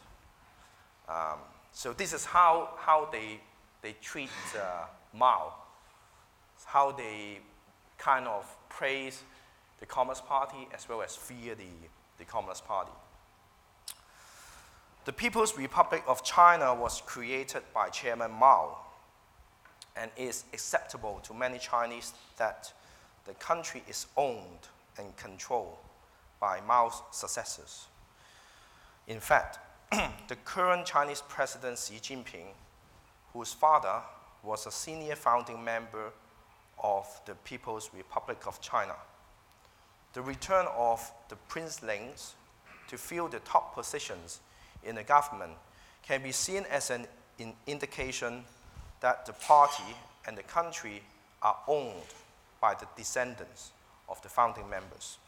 Um, 1.08 1.38
so 1.72 1.92
this 1.92 2.12
is 2.12 2.24
how, 2.24 2.70
how 2.78 3.08
they, 3.10 3.40
they 3.82 3.94
treat 4.00 4.30
uh, 4.56 4.84
Mao, 5.12 5.54
how 6.64 6.92
they 6.92 7.40
kind 7.98 8.26
of 8.26 8.44
praise 8.68 9.22
the 9.80 9.86
Communist 9.86 10.26
Party 10.26 10.68
as 10.74 10.88
well 10.88 11.02
as 11.02 11.14
fear 11.14 11.54
the, 11.54 11.64
the 12.18 12.24
Communist 12.24 12.64
Party. 12.66 12.92
The 15.04 15.12
People's 15.12 15.56
Republic 15.56 16.02
of 16.08 16.24
China 16.24 16.74
was 16.74 17.00
created 17.06 17.62
by 17.72 17.90
Chairman 17.90 18.32
Mao 18.32 18.78
and 19.96 20.10
is 20.16 20.44
acceptable 20.52 21.20
to 21.22 21.32
many 21.32 21.58
Chinese 21.58 22.12
that 22.38 22.72
the 23.24 23.34
country 23.34 23.82
is 23.88 24.06
owned 24.16 24.68
and 24.98 25.16
controlled 25.16 25.78
by 26.40 26.60
Mao's 26.66 27.02
successors. 27.12 27.86
In 29.06 29.20
fact, 29.20 29.58
the 30.28 30.36
current 30.44 30.86
Chinese 30.86 31.22
President 31.28 31.78
Xi 31.78 31.94
Jinping, 31.94 32.48
whose 33.32 33.52
father 33.52 34.02
was 34.42 34.66
a 34.66 34.70
senior 34.70 35.16
founding 35.16 35.62
member 35.62 36.12
of 36.82 37.06
the 37.26 37.34
People's 37.36 37.90
Republic 37.96 38.46
of 38.46 38.60
China, 38.60 38.94
the 40.16 40.22
return 40.22 40.64
of 40.74 41.12
the 41.28 41.36
princelings 41.46 42.32
to 42.88 42.96
fill 42.96 43.28
the 43.28 43.38
top 43.40 43.74
positions 43.74 44.40
in 44.82 44.94
the 44.94 45.02
government 45.02 45.52
can 46.02 46.22
be 46.22 46.32
seen 46.32 46.64
as 46.70 46.88
an 46.88 47.06
indication 47.66 48.42
that 49.00 49.26
the 49.26 49.34
party 49.34 49.94
and 50.26 50.34
the 50.38 50.42
country 50.44 51.02
are 51.42 51.58
owned 51.68 52.14
by 52.62 52.72
the 52.72 52.86
descendants 52.96 53.72
of 54.08 54.22
the 54.22 54.28
founding 54.30 54.66
members. 54.70 55.18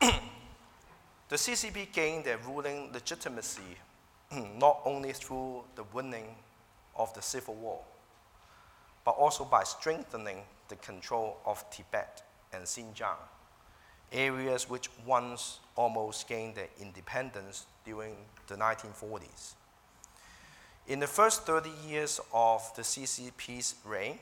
the 0.00 1.36
CCP 1.36 1.92
gained 1.92 2.24
their 2.24 2.38
ruling 2.38 2.90
legitimacy 2.94 3.76
not 4.58 4.80
only 4.86 5.12
through 5.12 5.62
the 5.74 5.84
winning 5.92 6.34
of 6.96 7.12
the 7.12 7.20
civil 7.20 7.54
war, 7.56 7.80
but 9.04 9.10
also 9.10 9.44
by 9.44 9.62
strengthening 9.62 10.38
the 10.70 10.76
control 10.76 11.36
of 11.44 11.62
Tibet 11.70 12.22
and 12.52 12.64
Xinjiang, 12.64 13.16
areas 14.12 14.68
which 14.68 14.88
once 15.06 15.60
almost 15.76 16.28
gained 16.28 16.54
their 16.54 16.68
independence 16.80 17.66
during 17.84 18.16
the 18.46 18.54
1940s. 18.54 19.54
In 20.86 21.00
the 21.00 21.06
first 21.06 21.42
30 21.42 21.70
years 21.86 22.20
of 22.32 22.62
the 22.74 22.82
CCP's 22.82 23.74
reign, 23.84 24.18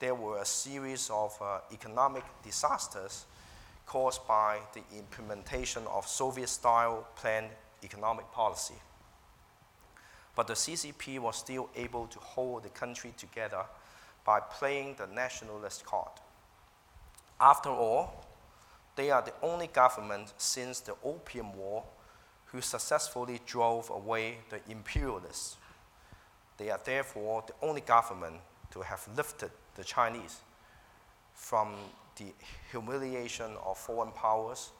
there 0.00 0.14
were 0.14 0.38
a 0.38 0.44
series 0.44 1.08
of 1.12 1.36
uh, 1.40 1.60
economic 1.72 2.24
disasters 2.42 3.26
caused 3.86 4.26
by 4.26 4.58
the 4.72 4.82
implementation 4.96 5.84
of 5.86 6.06
Soviet 6.06 6.48
style 6.48 7.06
planned 7.16 7.50
economic 7.84 8.30
policy. 8.32 8.74
But 10.34 10.48
the 10.48 10.54
CCP 10.54 11.20
was 11.20 11.36
still 11.36 11.70
able 11.76 12.06
to 12.08 12.18
hold 12.18 12.64
the 12.64 12.70
country 12.70 13.14
together 13.16 13.64
by 14.24 14.40
playing 14.40 14.96
the 14.98 15.06
nationalist 15.06 15.84
card. 15.84 16.10
After 17.40 17.70
all, 17.70 18.24
they 18.96 19.10
are 19.10 19.22
the 19.22 19.34
only 19.42 19.66
government 19.66 20.32
since 20.38 20.80
the 20.80 20.94
Opium 21.04 21.54
War 21.56 21.84
who 22.46 22.60
successfully 22.60 23.40
drove 23.46 23.90
away 23.90 24.38
the 24.50 24.60
imperialists 24.70 25.56
they 26.56 26.70
are 26.70 26.80
therefore 26.84 27.44
the 27.46 27.54
only 27.66 27.80
government 27.80 28.36
to 28.70 28.82
have 28.82 29.06
lifted 29.16 29.50
the 29.74 29.84
Chinese 29.84 30.40
from 31.34 31.74
the 32.16 32.26
humiliation 32.70 33.52
of 33.64 33.76
foreign 33.76 34.12
powers 34.12 34.70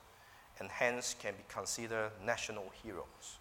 and 0.60 0.70
hence 0.70 1.16
can 1.18 1.34
be 1.34 1.42
considered 1.48 2.10
national 2.24 2.70
heroes. 2.82 3.38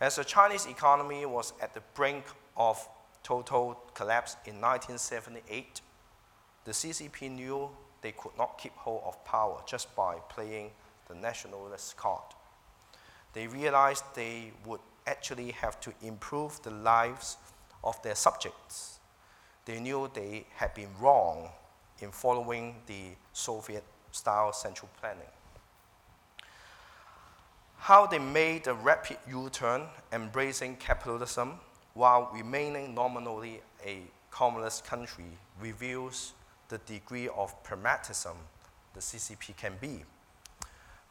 As 0.00 0.16
the 0.16 0.24
Chinese 0.24 0.64
economy 0.64 1.26
was 1.26 1.52
at 1.60 1.74
the 1.74 1.82
brink 1.94 2.24
of 2.56 2.88
total 3.22 3.78
collapse 3.92 4.36
in 4.46 4.54
1978, 4.54 5.82
the 6.64 6.70
CCP 6.70 7.30
knew 7.30 7.68
they 8.02 8.12
could 8.12 8.36
not 8.38 8.58
keep 8.58 8.74
hold 8.76 9.02
of 9.04 9.24
power 9.24 9.60
just 9.66 9.94
by 9.94 10.16
playing 10.28 10.70
the 11.08 11.14
nationalist 11.14 11.96
card. 11.96 12.22
They 13.32 13.46
realized 13.46 14.04
they 14.14 14.52
would 14.64 14.80
actually 15.06 15.52
have 15.52 15.80
to 15.80 15.92
improve 16.02 16.62
the 16.62 16.70
lives 16.70 17.36
of 17.84 18.00
their 18.02 18.14
subjects. 18.14 19.00
They 19.64 19.80
knew 19.80 20.10
they 20.12 20.46
had 20.56 20.74
been 20.74 20.88
wrong 20.98 21.50
in 22.00 22.10
following 22.10 22.76
the 22.86 23.14
Soviet 23.32 23.84
style 24.12 24.52
central 24.52 24.88
planning. 25.00 25.30
How 27.76 28.06
they 28.06 28.18
made 28.18 28.66
a 28.66 28.74
rapid 28.74 29.18
U 29.28 29.48
turn, 29.50 29.82
embracing 30.12 30.76
capitalism 30.76 31.54
while 31.94 32.30
remaining 32.32 32.94
nominally 32.94 33.62
a 33.84 34.02
communist 34.30 34.84
country, 34.84 35.24
reveals 35.60 36.32
the 36.70 36.78
degree 36.78 37.28
of 37.28 37.62
pragmatism 37.64 38.36
the 38.94 39.00
CCP 39.00 39.56
can 39.56 39.72
be. 39.80 40.04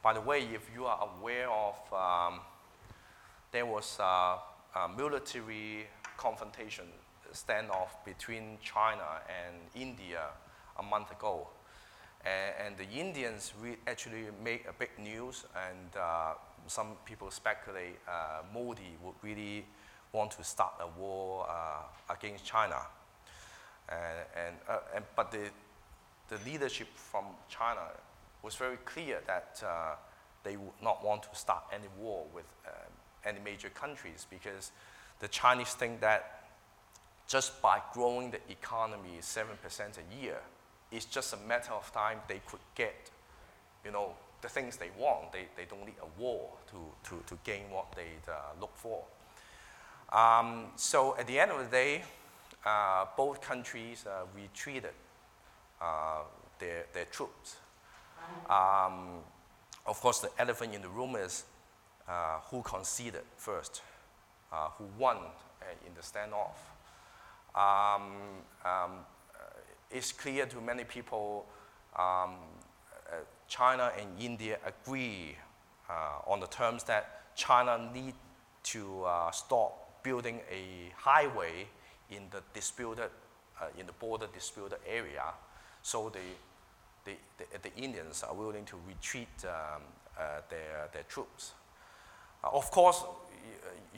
By 0.02 0.14
the 0.14 0.22
way, 0.22 0.40
if 0.54 0.70
you 0.74 0.86
are 0.86 1.10
aware 1.20 1.50
of, 1.50 1.76
um, 1.94 2.40
there 3.52 3.66
was 3.66 3.98
a, 4.00 4.38
a 4.76 4.90
military 4.98 5.88
confrontation 6.18 6.86
standoff 7.34 7.90
between 8.06 8.58
China 8.62 9.22
and 9.28 9.56
India 9.76 10.22
a 10.78 10.84
month 10.84 11.12
ago. 11.12 11.48
And, 12.26 12.54
and 12.66 12.78
the 12.78 13.00
Indians 13.00 13.54
actually 13.86 14.28
made 14.42 14.62
a 14.68 14.74
big 14.74 14.92
news, 14.98 15.46
and 15.70 16.02
uh, 16.02 16.34
some 16.68 16.96
people 17.06 17.32
speculate 17.32 18.00
uh, 18.08 18.44
Modi 18.54 18.98
would 19.04 19.16
really 19.22 19.66
want 20.14 20.32
to 20.32 20.44
start 20.44 20.74
a 20.80 21.00
war 21.00 21.46
uh, 21.50 22.14
against 22.14 22.46
China. 22.46 22.78
And, 23.90 24.48
and, 24.48 24.56
uh, 24.68 24.80
and, 24.96 25.06
but 25.16 25.32
the, 25.32 25.50
the 26.30 26.38
leadership 26.46 26.88
from 26.96 27.26
China 27.50 27.82
was 28.44 28.56
very 28.56 28.78
clear 28.86 29.20
that 29.28 29.62
uh, 29.66 29.96
they 30.44 30.56
would 30.56 30.82
not 30.82 31.04
want 31.04 31.24
to 31.24 31.36
start 31.36 31.64
any 31.74 31.88
war 31.98 32.26
with 32.34 32.46
uh, 32.66 32.70
any 33.26 33.40
major 33.40 33.70
countries 33.70 34.26
because 34.30 34.72
the 35.20 35.28
Chinese 35.28 35.74
think 35.74 36.00
that 36.02 36.40
just 37.28 37.62
by 37.62 37.80
growing 37.94 38.32
the 38.32 38.40
economy 38.50 39.20
7% 39.22 39.48
a 39.98 40.22
year, 40.22 40.38
it's 40.92 41.06
just 41.06 41.34
a 41.34 41.38
matter 41.48 41.74
of 41.74 41.92
time 41.94 42.18
they 42.28 42.42
could 42.48 42.60
get, 42.74 43.12
you 43.86 43.92
know, 43.92 44.14
the 44.42 44.50
things 44.50 44.78
they 44.78 44.90
want. 44.98 45.32
They, 45.32 45.48
they 45.56 45.66
don't 45.66 45.86
need 45.86 46.00
a 46.02 46.22
war 46.22 46.50
to, 46.72 47.10
to, 47.10 47.24
to 47.28 47.38
gain 47.44 47.70
what 47.70 47.92
they 47.96 48.14
uh, 48.28 48.60
look 48.60 48.76
for. 48.76 49.04
Um, 50.12 50.68
so 50.76 51.16
at 51.20 51.28
the 51.28 51.40
end 51.40 51.52
of 51.52 51.60
the 51.60 51.70
day, 51.70 52.04
uh, 52.66 53.06
both 53.16 53.42
countries 53.42 54.06
uh, 54.06 54.26
retreated 54.36 54.92
uh, 55.82 56.22
their, 56.60 56.86
their 56.94 57.06
troops. 57.06 57.58
Um, 58.50 59.20
of 59.86 60.00
course, 60.02 60.20
the 60.20 60.30
elephant 60.38 60.76
in 60.76 60.82
the 60.82 60.90
room 60.90 61.16
is 61.16 61.46
uh, 62.08 62.40
who 62.52 62.62
conceded 62.62 63.24
first, 63.38 63.82
uh, 64.52 64.70
who 64.78 64.86
won 64.98 65.18
in 65.86 65.94
the 65.96 66.02
standoff. 66.02 66.58
Um, 67.56 68.12
um, 68.66 68.92
it's 69.92 70.12
clear 70.12 70.46
to 70.46 70.62
many 70.62 70.84
people 70.84 71.46
um, 71.96 72.36
uh, 73.12 73.16
China 73.48 73.92
and 74.00 74.08
India 74.20 74.58
agree 74.66 75.36
uh, 75.90 76.20
on 76.28 76.40
the 76.40 76.48
terms 76.48 76.84
that 76.84 77.36
China 77.36 77.90
need 77.94 78.14
to 78.64 79.04
uh, 79.04 79.32
stop 79.32 80.04
building 80.04 80.40
a 80.52 80.92
highway 80.96 81.68
in 82.12 82.24
the 82.32 82.42
disputed, 82.54 83.10
uh, 83.62 83.66
in 83.78 83.86
the 83.86 83.94
border 83.94 84.28
disputed 84.34 84.80
area, 84.88 85.24
so 85.82 86.10
the, 86.10 86.20
the, 87.06 87.18
the, 87.38 87.70
the 87.70 87.76
Indians 87.76 88.24
are 88.24 88.34
willing 88.34 88.66
to 88.66 88.76
retreat 88.88 89.28
um, 89.44 89.82
uh, 90.18 90.42
their, 90.50 90.90
their 90.94 91.04
troops. 91.04 91.54
Uh, 92.44 92.50
of 92.54 92.70
course, 92.72 93.04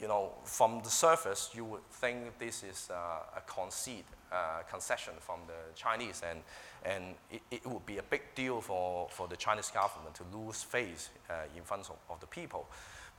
you 0.00 0.08
know, 0.08 0.32
from 0.44 0.80
the 0.82 0.90
surface, 0.90 1.50
you 1.54 1.64
would 1.64 1.86
think 1.90 2.38
this 2.38 2.62
is 2.62 2.90
a 2.90 3.40
concede, 3.46 4.04
uh, 4.32 4.62
concession 4.68 5.14
from 5.20 5.40
the 5.46 5.74
Chinese, 5.76 6.22
and, 6.28 6.40
and 6.84 7.14
it, 7.30 7.42
it, 7.50 7.66
would 7.66 7.84
be 7.86 7.98
a 7.98 8.02
big 8.02 8.22
deal 8.34 8.60
for, 8.60 9.08
for 9.10 9.28
the 9.28 9.36
Chinese 9.36 9.70
government 9.70 10.14
to 10.14 10.24
lose 10.36 10.62
face 10.62 11.10
uh, 11.28 11.34
in 11.56 11.62
front 11.62 11.88
of, 11.90 11.96
of, 12.10 12.18
the 12.20 12.26
people. 12.26 12.66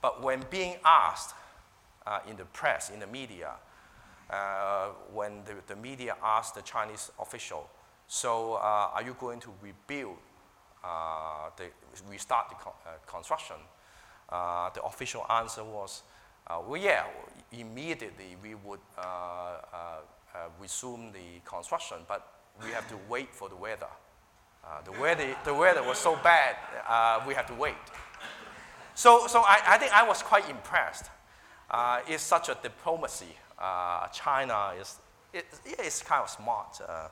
But 0.02 0.22
when 0.22 0.44
being 0.50 0.76
asked 0.84 1.34
uh, 2.06 2.18
in 2.28 2.36
the 2.36 2.44
press, 2.46 2.90
in 2.90 3.00
the 3.00 3.06
media, 3.06 3.52
uh, 4.30 4.88
when 5.12 5.44
the, 5.44 5.54
the 5.66 5.76
media 5.76 6.16
asked 6.22 6.54
the 6.54 6.62
Chinese 6.62 7.10
official, 7.20 7.68
so 8.06 8.54
uh, 8.54 8.90
are 8.94 9.02
you 9.02 9.16
going 9.18 9.40
to 9.40 9.50
rebuild, 9.62 10.16
uh, 10.84 11.50
the, 11.56 11.64
restart 12.10 12.50
the 12.50 12.56
construction? 13.06 13.56
the 14.30 14.82
official 14.82 15.24
answer 15.30 15.62
was, 15.62 16.02
well, 16.48 16.76
yeah, 16.76 17.04
immediately 17.52 18.36
we 18.42 18.54
would 18.54 18.80
uh, 18.98 20.50
resume 20.60 21.12
the 21.12 21.40
construction, 21.44 21.98
but 22.08 22.26
we 22.62 22.70
have 22.70 22.88
to 22.88 22.96
wait 23.08 23.34
for 23.34 23.48
the 23.48 23.56
weather. 23.56 23.86
Uh, 24.64 24.80
the, 24.82 24.92
weather 24.92 25.36
the 25.44 25.52
weather 25.52 25.82
was 25.82 25.98
so 25.98 26.16
bad, 26.24 26.56
uh, 26.88 27.22
we 27.26 27.34
have 27.34 27.46
to 27.46 27.54
wait. 27.54 27.74
So, 28.94 29.26
so 29.26 29.40
I, 29.40 29.60
I 29.66 29.78
think 29.78 29.92
I 29.92 30.06
was 30.06 30.22
quite 30.22 30.48
impressed. 30.48 31.06
Uh, 31.70 32.00
it's 32.06 32.22
such 32.22 32.48
a 32.48 32.56
diplomacy. 32.62 33.36
Uh, 33.58 34.08
China 34.08 34.72
is 34.80 34.98
it, 35.32 35.46
it's 35.64 36.02
kind 36.02 36.22
of 36.22 36.30
smart 36.30 36.80
uh, 36.86 37.08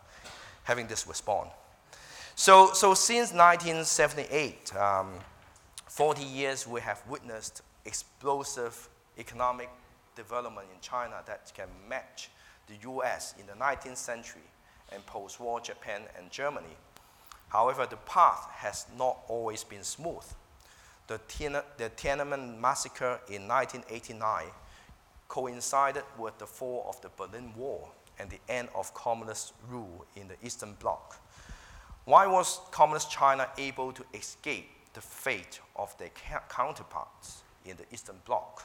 having 0.65 0.87
this 0.87 1.07
response. 1.07 1.51
So, 2.35 2.73
so 2.73 2.95
since 2.95 3.33
1978, 3.33 4.75
um, 4.77 5.13
40 5.89 6.23
years, 6.23 6.67
we 6.67 6.81
have 6.81 7.03
witnessed 7.09 7.63
explosive 7.85 8.89
economic 9.19 9.69
development 10.17 10.69
in 10.73 10.81
China 10.81 11.17
that 11.27 11.53
can 11.55 11.69
match 11.89 12.31
the 12.69 12.75
US 12.89 13.35
in 13.39 13.47
the 13.47 13.53
19th 13.53 13.97
century 13.97 14.43
and 14.93 15.05
post 15.07 15.41
war 15.41 15.61
Japan 15.61 16.03
and 16.17 16.31
Germany. 16.31 16.77
However, 17.49 17.87
the 17.87 17.97
path 17.97 18.49
has 18.53 18.87
not 18.97 19.19
always 19.29 19.65
been 19.65 19.85
smooth. 19.85 20.25
The, 21.09 21.21
the 21.77 21.91
Tiananmen 21.91 22.59
massacre 22.59 23.21
in 23.29 23.47
1989 23.47 24.47
coincided 25.33 26.05
with 26.19 26.37
the 26.37 26.47
fall 26.47 26.85
of 26.87 27.01
the 27.01 27.09
Berlin 27.17 27.55
Wall 27.57 27.91
and 28.19 28.29
the 28.29 28.39
end 28.51 28.69
of 28.75 28.93
communist 28.93 29.55
rule 29.71 30.05
in 30.15 30.29
the 30.29 30.37
Eastern 30.45 30.75
Bloc. 30.75 31.19
Why 32.05 32.27
was 32.27 32.61
Communist 32.71 33.11
China 33.11 33.49
able 33.57 33.93
to 33.93 34.05
escape 34.13 34.69
the 34.93 35.01
fate 35.01 35.59
of 35.75 35.97
their 35.97 36.11
counterparts 36.51 37.45
in 37.65 37.79
the 37.79 37.85
Eastern 37.91 38.17
Bloc? 38.27 38.63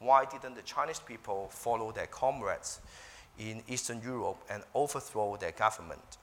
Why 0.00 0.24
didn't 0.24 0.56
the 0.56 0.62
Chinese 0.62 0.98
people 0.98 1.48
follow 1.52 1.92
their 1.92 2.08
comrades 2.08 2.80
in 3.38 3.62
Eastern 3.68 4.02
Europe 4.02 4.42
and 4.50 4.64
overthrow 4.74 5.36
their 5.36 5.52
government. 5.52 6.18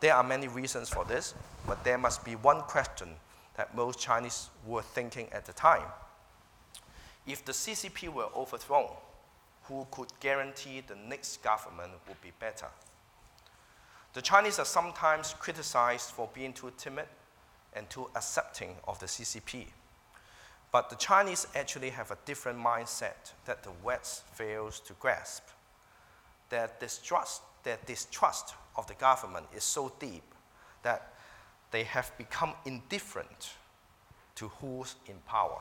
There 0.00 0.14
are 0.14 0.24
many 0.24 0.48
reasons 0.48 0.88
for 0.88 1.04
this, 1.04 1.32
but 1.64 1.82
there 1.84 1.96
must 1.96 2.24
be 2.24 2.34
one 2.34 2.62
question 2.62 3.10
that 3.56 3.72
most 3.72 4.00
Chinese 4.00 4.50
were 4.66 4.82
thinking 4.82 5.28
at 5.32 5.46
the 5.46 5.52
time. 5.52 5.86
If 7.26 7.44
the 7.44 7.52
CCP 7.52 8.08
were 8.12 8.28
overthrown, 8.34 8.90
who 9.64 9.86
could 9.90 10.12
guarantee 10.20 10.80
the 10.86 10.94
next 10.94 11.42
government 11.42 11.92
would 12.06 12.20
be 12.20 12.32
better? 12.38 12.68
The 14.14 14.22
Chinese 14.22 14.58
are 14.58 14.64
sometimes 14.64 15.34
criticized 15.38 16.12
for 16.12 16.28
being 16.32 16.52
too 16.52 16.72
timid 16.78 17.06
and 17.74 17.90
too 17.90 18.08
accepting 18.14 18.76
of 18.86 18.98
the 18.98 19.06
CCP. 19.06 19.66
But 20.72 20.88
the 20.88 20.96
Chinese 20.96 21.46
actually 21.54 21.90
have 21.90 22.10
a 22.10 22.18
different 22.24 22.58
mindset 22.58 23.32
that 23.44 23.62
the 23.62 23.72
West 23.82 24.24
fails 24.28 24.80
to 24.80 24.92
grasp 24.94 25.44
their 26.48 26.70
distrust, 26.78 27.42
their 27.64 27.78
distrust 27.86 28.54
of 28.76 28.86
the 28.86 28.94
government 28.94 29.46
is 29.54 29.64
so 29.64 29.92
deep 29.98 30.22
that 30.82 31.12
they 31.70 31.82
have 31.82 32.16
become 32.18 32.52
indifferent 32.64 33.54
to 34.36 34.48
who's 34.60 34.94
in 35.06 35.16
power. 35.26 35.60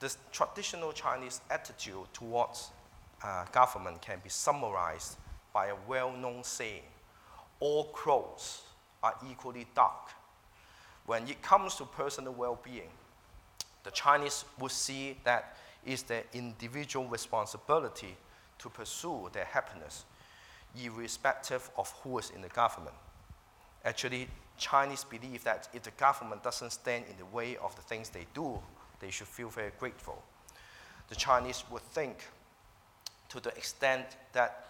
This 0.00 0.16
traditional 0.32 0.92
Chinese 0.92 1.42
attitude 1.50 2.06
towards 2.14 2.70
uh, 3.22 3.44
government 3.52 4.00
can 4.00 4.18
be 4.24 4.30
summarized 4.30 5.18
by 5.52 5.66
a 5.66 5.74
well 5.86 6.10
known 6.10 6.42
saying 6.42 6.82
all 7.60 7.84
crows 7.84 8.62
are 9.02 9.14
equally 9.30 9.66
dark. 9.74 10.10
When 11.04 11.28
it 11.28 11.42
comes 11.42 11.74
to 11.76 11.84
personal 11.84 12.32
well 12.32 12.58
being, 12.64 12.88
the 13.84 13.90
Chinese 13.90 14.46
would 14.58 14.70
see 14.70 15.18
that 15.24 15.56
it's 15.84 16.02
their 16.02 16.24
individual 16.32 17.06
responsibility 17.06 18.16
to 18.58 18.68
pursue 18.70 19.28
their 19.32 19.46
happiness, 19.46 20.04
irrespective 20.82 21.70
of 21.76 21.90
who 22.02 22.18
is 22.18 22.30
in 22.30 22.40
the 22.40 22.48
government. 22.48 22.94
Actually, 23.84 24.28
Chinese 24.56 25.04
believe 25.04 25.42
that 25.44 25.68
if 25.72 25.82
the 25.82 25.90
government 25.92 26.42
doesn't 26.42 26.70
stand 26.70 27.04
in 27.10 27.16
the 27.16 27.24
way 27.26 27.56
of 27.56 27.74
the 27.76 27.82
things 27.82 28.10
they 28.10 28.26
do, 28.34 28.58
they 29.00 29.10
should 29.10 29.28
feel 29.28 29.48
very 29.48 29.72
grateful. 29.78 30.22
the 31.10 31.16
Chinese 31.16 31.64
would 31.70 31.82
think 31.82 32.28
to 33.28 33.40
the 33.40 33.50
extent 33.56 34.06
that 34.32 34.66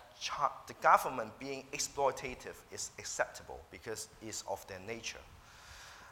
the 0.66 0.74
government 0.82 1.30
being 1.38 1.64
exploitative 1.72 2.56
is 2.72 2.90
acceptable 2.98 3.60
because 3.70 4.08
it's 4.22 4.42
of 4.48 4.66
their 4.66 4.80
nature. 4.80 5.20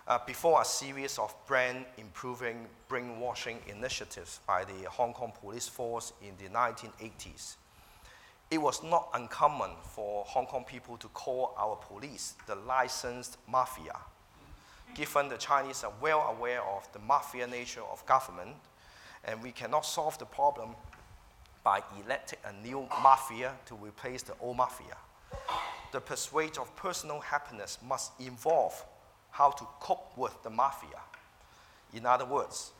Uh, 0.06 0.18
before 0.26 0.62
a 0.62 0.64
series 0.64 1.18
of 1.18 1.34
brand 1.46 1.84
improving 1.98 2.66
brainwashing 2.88 3.58
initiatives 3.68 4.40
by 4.46 4.64
the 4.64 4.88
Hong 4.88 5.12
Kong 5.12 5.32
police 5.42 5.68
force 5.68 6.14
in 6.22 6.32
the 6.42 6.50
1980s, 6.54 7.56
it 8.50 8.58
was 8.58 8.82
not 8.82 9.10
uncommon 9.12 9.70
for 9.82 10.24
Hong 10.24 10.46
Kong 10.46 10.64
people 10.64 10.96
to 10.98 11.08
call 11.08 11.54
our 11.58 11.76
police 11.76 12.34
the 12.46 12.54
licensed 12.54 13.36
mafia. 13.46 13.96
Given 14.94 15.28
the 15.28 15.36
Chinese 15.36 15.84
are 15.84 15.92
well 16.00 16.34
aware 16.36 16.62
of 16.62 16.90
the 16.92 16.98
mafia 16.98 17.46
nature 17.46 17.82
of 17.92 18.04
government, 18.06 18.56
and 19.24 19.42
we 19.42 19.52
cannot 19.52 19.84
solve 19.84 20.18
the 20.18 20.26
problem 20.26 20.70
by 21.62 21.82
electing 22.04 22.38
a 22.44 22.52
new 22.66 22.88
mafia 23.02 23.52
to 23.66 23.74
replace 23.74 24.22
the 24.22 24.34
old 24.40 24.56
mafia. 24.56 24.96
The 25.92 26.00
pursuit 26.00 26.58
of 26.58 26.74
personal 26.76 27.20
happiness 27.20 27.78
must 27.86 28.12
involve 28.20 28.84
how 29.30 29.50
to 29.50 29.64
cope 29.80 30.16
with 30.16 30.42
the 30.42 30.50
mafia. 30.50 31.00
In 31.92 32.06
other 32.06 32.24
words, 32.24 32.72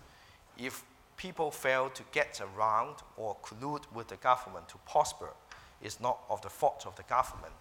if 0.57 0.85
people 1.17 1.51
fail 1.51 1.91
to 1.91 2.03
get 2.13 2.41
around 2.41 2.97
or 3.17 3.37
collude 3.43 3.85
with 3.93 4.09
the 4.09 4.17
government 4.17 4.69
to 4.69 4.79
prosper, 4.87 5.31
it's 5.83 6.01
not 6.01 6.19
of 6.29 6.43
the 6.43 6.49
fault 6.49 6.85
of 6.87 6.97
the 6.97 7.03
government, 7.05 7.53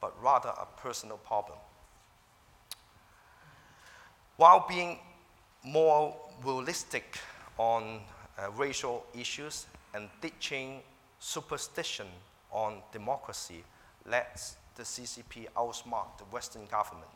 but 0.00 0.12
rather 0.22 0.50
a 0.50 0.66
personal 0.80 1.16
problem. 1.18 1.58
While 4.42 4.66
being 4.68 4.98
more 5.62 6.16
realistic 6.42 7.20
on 7.58 8.00
uh, 8.36 8.50
racial 8.50 9.06
issues 9.16 9.66
and 9.94 10.08
ditching 10.20 10.80
superstition 11.20 12.08
on 12.50 12.78
democracy 12.90 13.62
lets 14.04 14.56
the 14.74 14.82
CCP 14.82 15.46
outsmart 15.56 16.18
the 16.18 16.24
Western 16.32 16.66
government. 16.66 17.06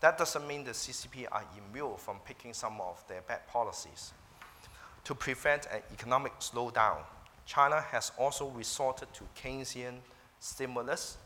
That 0.00 0.18
doesn't 0.18 0.46
mean 0.46 0.62
the 0.62 0.72
CCP 0.72 1.24
are 1.32 1.42
immune 1.56 1.96
from 1.96 2.18
picking 2.26 2.52
some 2.52 2.78
of 2.82 3.02
their 3.08 3.22
bad 3.22 3.48
policies. 3.48 4.12
To 5.04 5.14
prevent 5.14 5.64
an 5.72 5.80
economic 5.94 6.38
slowdown, 6.38 6.98
China 7.46 7.80
has 7.80 8.12
also 8.18 8.48
resorted 8.50 9.08
to 9.14 9.24
Keynesian 9.42 10.00
stimulus 10.38 11.16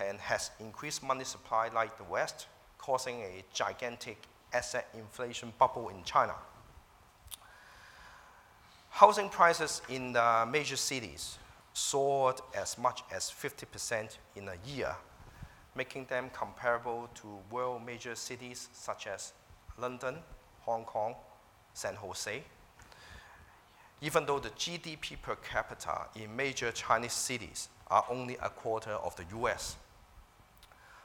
and 0.00 0.16
has 0.18 0.50
increased 0.60 1.02
money 1.02 1.24
supply 1.24 1.68
like 1.74 1.98
the 1.98 2.04
West, 2.04 2.46
causing 2.78 3.16
a 3.20 3.44
gigantic 3.52 4.16
asset 4.52 4.88
inflation 4.94 5.52
bubble 5.58 5.88
in 5.88 6.02
China. 6.04 6.34
Housing 8.90 9.28
prices 9.28 9.82
in 9.88 10.12
the 10.12 10.46
major 10.50 10.76
cities 10.76 11.38
soared 11.72 12.40
as 12.54 12.76
much 12.76 13.02
as 13.10 13.30
50% 13.30 14.18
in 14.36 14.48
a 14.48 14.56
year, 14.66 14.94
making 15.74 16.04
them 16.06 16.30
comparable 16.32 17.08
to 17.14 17.38
world 17.50 17.84
major 17.84 18.14
cities 18.14 18.68
such 18.72 19.06
as 19.06 19.32
London, 19.78 20.16
Hong 20.60 20.84
Kong, 20.84 21.14
San 21.72 21.94
Jose. 21.94 22.42
Even 24.02 24.26
though 24.26 24.38
the 24.38 24.50
GDP 24.50 25.20
per 25.20 25.36
capita 25.36 26.06
in 26.14 26.34
major 26.36 26.70
Chinese 26.72 27.12
cities 27.12 27.68
are 27.88 28.04
only 28.10 28.36
a 28.42 28.48
quarter 28.48 28.90
of 28.90 29.16
the 29.16 29.24
US. 29.38 29.76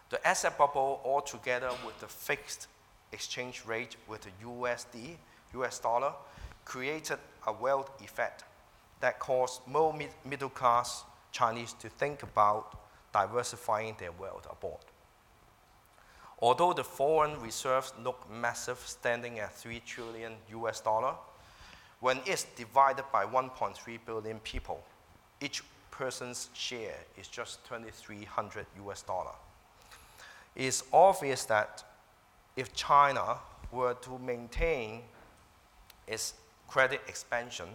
The 0.10 0.26
asset 0.26 0.58
bubble, 0.58 1.02
altogether 1.04 1.70
with 1.86 2.00
the 2.00 2.08
fixed 2.08 2.68
exchange 3.12 3.63
rate 3.65 3.96
with 4.08 4.22
the 4.22 4.46
USD, 4.46 5.17
US 5.56 5.80
dollar, 5.80 6.13
created 6.65 7.20
a 7.46 7.54
wealth 7.54 7.89
effect 8.04 8.43
that 9.00 9.20
caused 9.20 9.62
more 9.67 9.93
mid 9.93 10.10
middle 10.26 10.50
class 10.50 11.04
Chinese 11.32 11.74
to 11.74 11.89
think 11.89 12.24
about 12.24 12.80
diversifying 13.13 13.96
their 14.00 14.12
wealth 14.12 14.48
abroad. 14.52 14.86
Although 16.39 16.74
the 16.74 16.84
foreign 16.84 17.39
reserves 17.41 17.93
look 18.04 18.30
massive, 18.30 18.78
standing 18.80 19.39
at 19.39 19.54
3 19.56 19.82
trillion 19.86 20.34
US 20.52 20.82
dollar, 20.82 21.15
when 22.00 22.20
it's 22.26 22.43
divided 22.56 23.06
by 23.12 23.26
1.3 23.26 24.00
billion 24.06 24.39
people, 24.39 24.84
each 25.41 25.63
person's 25.89 26.50
share 26.54 26.98
is 27.17 27.28
just 27.28 27.65
2,300 27.67 28.67
US 28.86 29.02
dollar. 29.02 29.32
It's 30.56 30.84
obvious 30.93 31.46
that 31.46 31.84
if 32.58 32.74
China 32.74 33.38
were 33.72 33.93
to 33.93 34.17
maintain 34.17 35.04
its 36.08 36.34
credit 36.67 37.02
expansion, 37.08 37.67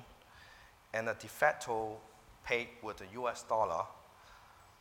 and 0.92 1.09
a 1.09 1.14
de 1.14 1.29
facto 1.29 1.97
peg 2.45 2.68
with 2.83 2.99
the 2.99 3.07
US 3.21 3.45
dollar, 3.45 3.85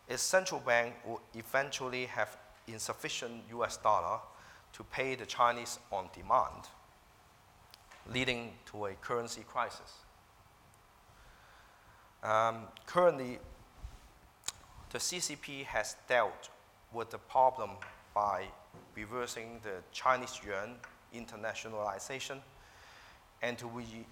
its 0.10 0.24
central 0.24 0.60
bank 0.60 0.96
would 1.06 1.22
eventually 1.36 2.06
have 2.08 2.36
insufficient 2.68 3.44
US 3.52 3.78
dollar 3.78 4.20
to 4.74 4.84
pay 4.84 5.16
the 5.16 5.26
Chinese 5.26 5.80
on 5.92 6.10
demand, 6.14 6.68
leading 8.12 8.54
to 8.66 8.88
a 8.88 8.94
currency 8.96 9.46
crisis. 9.48 9.94
Um, 12.24 12.64
currently, 12.86 13.40
the 14.90 14.98
CCP 14.98 15.66
has 15.66 15.96
dealt 16.08 16.50
with 16.92 17.12
the 17.12 17.18
problem 17.18 17.72
by 18.14 18.46
reversing 19.04 19.60
the 19.64 19.82
Chinese 19.92 20.40
yuan 20.46 20.76
internationalization 21.16 22.38
and 23.42 23.58
to 23.58 23.70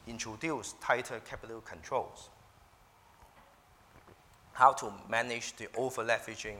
introduce 0.07 0.73
tighter 0.81 1.19
capital 1.29 1.61
controls. 1.61 2.29
How 4.53 4.73
to 4.73 4.91
manage 5.07 5.55
the 5.55 5.67
over-leveraging, 5.77 6.57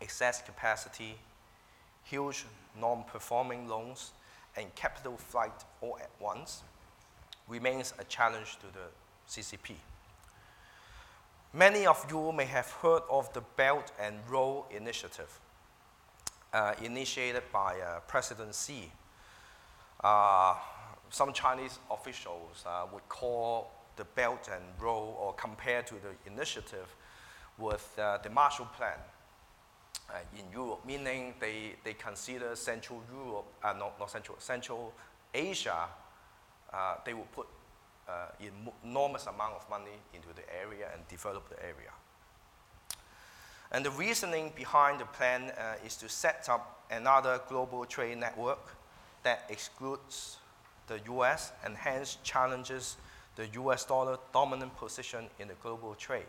excess 0.00 0.42
capacity, 0.42 1.14
huge 2.04 2.44
non-performing 2.80 3.68
loans, 3.68 4.12
and 4.56 4.74
capital 4.74 5.16
flight 5.16 5.64
all 5.80 5.98
at 6.00 6.10
once 6.18 6.62
remains 7.46 7.92
a 7.98 8.04
challenge 8.04 8.58
to 8.60 8.66
the 8.72 8.86
CCP. 9.28 9.74
Many 11.52 11.86
of 11.86 12.04
you 12.10 12.32
may 12.32 12.46
have 12.46 12.70
heard 12.70 13.02
of 13.10 13.32
the 13.32 13.42
Belt 13.56 13.92
and 14.00 14.16
Road 14.28 14.64
Initiative, 14.70 15.38
uh, 16.52 16.74
initiated 16.82 17.42
by 17.52 17.78
uh, 17.80 18.00
President 18.06 18.54
Xi. 18.54 18.90
Uh, 20.02 20.54
some 21.10 21.32
Chinese 21.32 21.78
officials 21.90 22.64
uh, 22.66 22.86
would 22.92 23.08
call 23.08 23.70
the 23.96 24.04
Belt 24.04 24.48
and 24.52 24.62
Road 24.78 25.14
or 25.18 25.34
compare 25.34 25.82
to 25.82 25.94
the 25.94 26.30
initiative 26.30 26.94
with 27.58 27.92
uh, 27.98 28.18
the 28.18 28.30
Marshall 28.30 28.68
Plan 28.76 28.98
uh, 30.08 30.14
in 30.38 30.44
Europe, 30.52 30.80
meaning 30.86 31.34
they, 31.40 31.74
they 31.84 31.94
consider 31.94 32.56
Central 32.56 33.02
Europe, 33.12 33.46
not, 33.62 33.98
not 33.98 34.10
Central, 34.10 34.38
Central 34.40 34.92
Asia, 35.34 35.86
they 37.04 37.14
would 37.14 37.30
put 37.32 37.46
enormous 38.84 39.26
amount 39.26 39.54
of 39.54 39.68
money 39.68 39.98
into 40.14 40.28
the 40.34 40.42
area 40.58 40.88
and 40.94 41.06
develop 41.08 41.48
the 41.48 41.62
area. 41.62 41.90
And 43.72 43.84
the 43.84 43.90
reasoning 43.90 44.52
behind 44.56 45.00
the 45.00 45.04
plan 45.04 45.52
uh, 45.56 45.74
is 45.86 45.96
to 45.96 46.08
set 46.08 46.48
up 46.48 46.82
another 46.90 47.40
global 47.48 47.84
trade 47.84 48.18
network 48.18 48.76
that 49.22 49.44
excludes 49.48 50.38
the 50.88 50.98
US 51.12 51.52
and 51.64 51.76
hence 51.76 52.18
challenges 52.24 52.96
the 53.36 53.46
US 53.62 53.84
dollar 53.84 54.18
dominant 54.32 54.76
position 54.76 55.26
in 55.38 55.48
the 55.48 55.54
global 55.62 55.94
trade. 55.94 56.26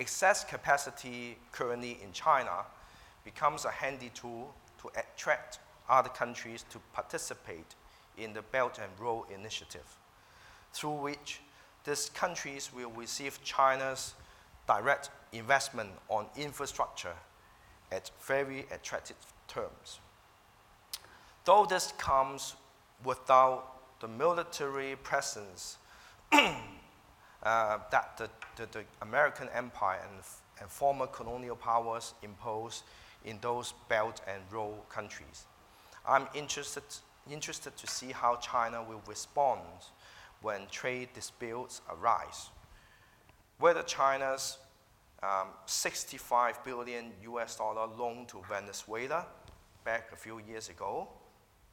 Excess 0.00 0.42
capacity 0.42 1.36
currently 1.52 1.98
in 2.02 2.12
China 2.12 2.64
becomes 3.24 3.66
a 3.66 3.70
handy 3.70 4.10
tool 4.14 4.54
to 4.80 4.90
attract 4.96 5.58
other 5.88 6.08
countries 6.08 6.64
to 6.70 6.78
participate 6.94 7.74
in 8.16 8.32
the 8.32 8.42
Belt 8.42 8.78
and 8.78 8.90
Road 8.98 9.26
Initiative, 9.32 9.96
through 10.72 10.94
which 10.94 11.40
these 11.84 12.08
countries 12.10 12.70
will 12.74 12.90
receive 12.90 13.42
China's 13.44 14.14
direct 14.66 15.10
investment 15.32 15.90
on 16.08 16.26
infrastructure 16.36 17.14
at 17.90 18.10
very 18.20 18.66
attractive 18.72 19.16
terms. 19.48 20.00
Though 21.44 21.66
this 21.66 21.92
comes 21.98 22.54
without 23.04 24.00
the 24.00 24.08
military 24.08 24.96
presence 24.96 25.76
uh, 26.32 26.58
that 27.42 28.16
the, 28.16 28.28
the, 28.56 28.66
the, 28.72 28.84
American 29.00 29.48
empire 29.54 30.00
and, 30.10 30.22
and 30.60 30.70
former 30.70 31.06
colonial 31.06 31.56
powers 31.56 32.14
imposed 32.22 32.84
in 33.24 33.38
those 33.40 33.74
Belt 33.88 34.20
and 34.26 34.42
Road 34.50 34.88
countries. 34.88 35.46
I'm 36.06 36.26
interested, 36.34 36.82
interested 37.30 37.76
to 37.76 37.86
see 37.86 38.12
how 38.12 38.36
China 38.36 38.82
will 38.82 39.02
respond 39.06 39.60
when 40.40 40.66
trade 40.70 41.08
disputes 41.14 41.80
arise. 41.90 42.50
Whether 43.58 43.82
China's 43.82 44.58
um, 45.22 45.48
65 45.66 46.64
billion 46.64 47.12
US 47.22 47.56
dollar 47.56 47.86
loan 47.86 48.26
to 48.26 48.42
Venezuela 48.48 49.26
back 49.84 50.10
a 50.12 50.16
few 50.16 50.38
years 50.38 50.68
ago 50.68 51.08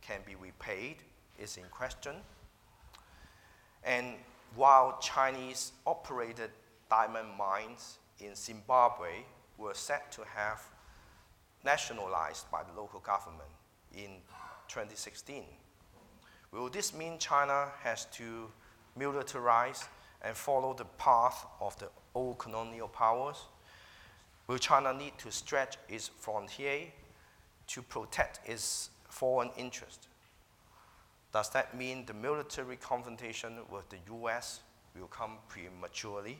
can 0.01 0.19
be 0.25 0.35
repaid 0.35 0.97
is 1.37 1.57
in 1.57 1.63
question. 1.71 2.15
And 3.83 4.15
while 4.55 4.99
Chinese 5.01 5.71
operated 5.85 6.51
diamond 6.89 7.29
mines 7.37 7.99
in 8.19 8.35
Zimbabwe 8.35 9.23
were 9.57 9.73
set 9.73 10.11
to 10.13 10.21
have 10.35 10.61
nationalized 11.63 12.49
by 12.51 12.63
the 12.63 12.79
local 12.79 12.99
government 12.99 13.49
in 13.93 14.21
2016. 14.67 15.43
Will 16.51 16.69
this 16.69 16.93
mean 16.93 17.17
China 17.19 17.67
has 17.83 18.05
to 18.05 18.49
militarize 18.97 19.87
and 20.21 20.35
follow 20.35 20.73
the 20.73 20.85
path 20.85 21.45
of 21.61 21.77
the 21.79 21.89
old 22.15 22.37
colonial 22.37 22.87
powers? 22.87 23.45
Will 24.47 24.57
China 24.57 24.93
need 24.93 25.17
to 25.19 25.31
stretch 25.31 25.77
its 25.87 26.07
frontier 26.07 26.87
to 27.67 27.81
protect 27.81 28.39
its 28.47 28.89
foreign 29.07 29.51
interest? 29.57 30.07
Does 31.31 31.49
that 31.51 31.77
mean 31.77 32.05
the 32.05 32.13
military 32.13 32.77
confrontation 32.77 33.57
with 33.71 33.87
the 33.89 33.97
US 34.13 34.61
will 34.97 35.07
come 35.07 35.37
prematurely? 35.47 36.39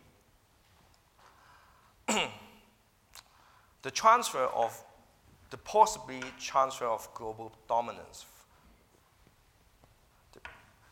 the 3.83 3.91
transfer 3.91 4.45
of 4.45 4.83
the 5.51 5.57
possibly 5.57 6.21
transfer 6.39 6.85
of 6.85 7.07
global 7.13 7.51
dominance 7.67 8.25
the, 10.33 10.39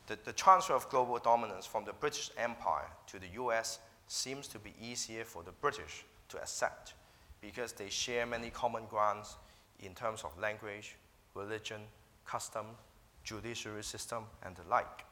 the, 0.08 0.20
the, 0.26 0.34
transfer 0.34 0.74
of 0.74 0.90
global 0.90 1.18
dominance 1.20 1.66
from 1.66 1.86
the 1.86 1.94
British 1.94 2.32
Empire 2.38 2.88
to 3.08 3.20
the 3.20 3.28
US 3.42 3.80
seems 4.08 4.48
to 4.48 4.60
be 4.60 4.74
easier 4.82 5.24
for 5.24 5.44
the 5.44 5.52
British 5.52 6.06
to 6.30 6.38
accept 6.38 6.94
because 7.42 7.74
they 7.74 7.90
share 7.90 8.26
many 8.26 8.50
common 8.50 8.86
grounds 8.90 9.36
in 9.80 9.94
terms 9.94 10.24
of 10.24 10.38
language, 10.40 10.96
religion, 11.36 11.82
custom, 12.26 12.66
judiciary 13.24 13.84
system, 13.84 14.24
and 14.44 14.56
the 14.56 14.64
like. 14.70 15.06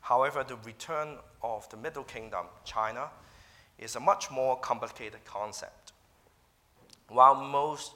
However, 0.00 0.44
the 0.44 0.56
return 0.64 1.16
of 1.42 1.68
the 1.70 1.76
Middle 1.76 2.04
Kingdom, 2.04 2.46
China, 2.64 3.08
is 3.78 3.96
a 3.96 4.00
much 4.00 4.30
more 4.30 4.58
complicated 4.58 5.24
concept. 5.24 5.92
While 7.08 7.36
most 7.36 7.92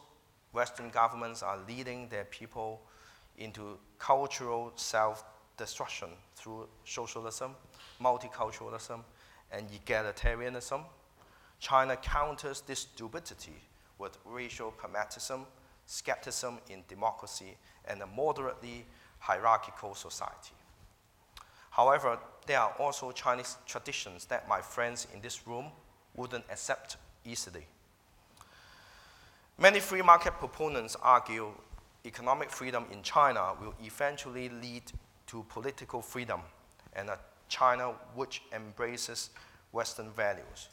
Western 0.53 0.91
governments 0.91 1.43
are 1.43 1.59
leading 1.69 2.09
their 2.09 2.25
people 2.25 2.81
into 3.39 3.79
cultural 3.99 4.73
self 4.77 5.25
destruction 5.57 6.09
through 6.35 6.69
socialism, 6.85 7.53
multiculturalism, 8.01 9.01
and 9.53 9.69
egalitarianism, 9.71 10.85
China 11.59 11.97
counters 11.97 12.61
this 12.63 12.81
stupidity 12.81 13.57
with 13.99 14.19
racial 14.25 14.71
pragmatism, 14.71 15.47
skepticism 15.87 16.59
in 16.69 16.83
democracy, 16.89 17.57
and 17.89 18.03
a 18.03 18.07
moderately 18.07 18.85
hierarchical 19.19 19.95
society. 19.95 20.55
However, 21.71 22.19
there 22.47 22.61
are 22.61 22.75
also 22.79 23.13
Chinese 23.13 23.57
traditions 23.67 24.25
that 24.27 24.49
my 24.49 24.61
friends 24.61 25.07
in 25.13 25.21
this 25.21 25.47
room 25.47 25.67
wouldn't 26.15 26.45
accept 26.51 26.97
easily. 27.25 27.67
Many 29.59 29.81
free 29.81 30.03
market 30.03 30.35
proponents 30.39 30.97
argue 31.03 31.51
economic 32.05 32.51
freedom 32.51 32.87
in 32.93 33.03
China 33.03 33.55
will 33.61 33.75
eventually 33.83 34.49
lead 34.49 34.83
to 35.27 35.45
political 35.49 36.03
freedom 36.03 36.41
and 36.93 37.11
a 37.11 37.19
China 37.49 37.95
which 38.15 38.43
embraces 38.53 39.31
Western 39.73 40.11
values. 40.11 40.69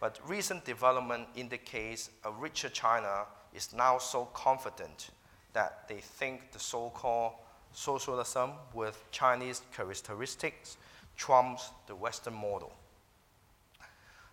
But 0.00 0.18
recent 0.26 0.64
development 0.64 1.28
indicates 1.36 2.10
a 2.24 2.30
richer 2.30 2.70
China 2.70 3.26
is 3.54 3.74
now 3.74 3.98
so 3.98 4.26
confident 4.32 5.10
that 5.52 5.88
they 5.88 5.98
think 5.98 6.52
the 6.52 6.58
so 6.58 6.90
called 6.90 7.32
socialism 7.72 8.52
with 8.72 9.04
Chinese 9.10 9.62
characteristics 9.74 10.76
trumps 11.16 11.70
the 11.86 11.94
Western 11.94 12.34
model. 12.34 12.72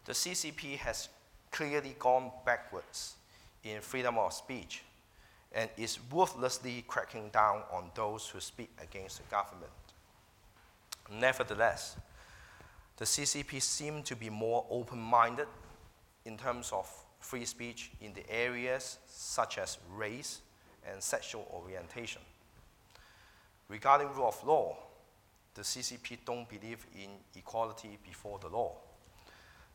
The 0.05 0.13
CCP 0.13 0.77
has 0.77 1.09
clearly 1.51 1.95
gone 1.99 2.31
backwards 2.45 3.15
in 3.63 3.81
freedom 3.81 4.17
of 4.17 4.31
speech 4.33 4.83
and 5.51 5.69
is 5.77 5.99
ruthlessly 6.11 6.85
cracking 6.87 7.29
down 7.29 7.63
on 7.71 7.91
those 7.95 8.27
who 8.27 8.39
speak 8.39 8.69
against 8.81 9.17
the 9.17 9.23
government. 9.29 9.71
Nevertheless, 11.11 11.97
the 12.97 13.05
CCP 13.05 13.61
seem 13.61 14.03
to 14.03 14.15
be 14.15 14.29
more 14.29 14.65
open 14.69 14.99
minded 14.99 15.47
in 16.25 16.37
terms 16.37 16.71
of 16.71 16.89
free 17.19 17.45
speech 17.45 17.91
in 18.01 18.13
the 18.13 18.29
areas 18.29 18.97
such 19.07 19.57
as 19.57 19.77
race 19.95 20.41
and 20.89 21.01
sexual 21.01 21.47
orientation. 21.53 22.21
Regarding 23.69 24.07
rule 24.13 24.27
of 24.27 24.43
law, 24.45 24.77
the 25.53 25.61
CCP 25.61 26.19
don't 26.25 26.47
believe 26.47 26.85
in 26.95 27.09
equality 27.35 27.97
before 28.05 28.39
the 28.39 28.47
law. 28.47 28.73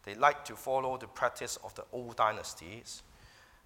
They 0.05 0.15
like 0.15 0.45
to 0.47 0.57
follow 0.57 0.97
the 0.97 1.07
practice 1.07 1.59
of 1.65 1.75
the 1.75 1.85
old 1.93 2.17
dynasties 2.17 3.03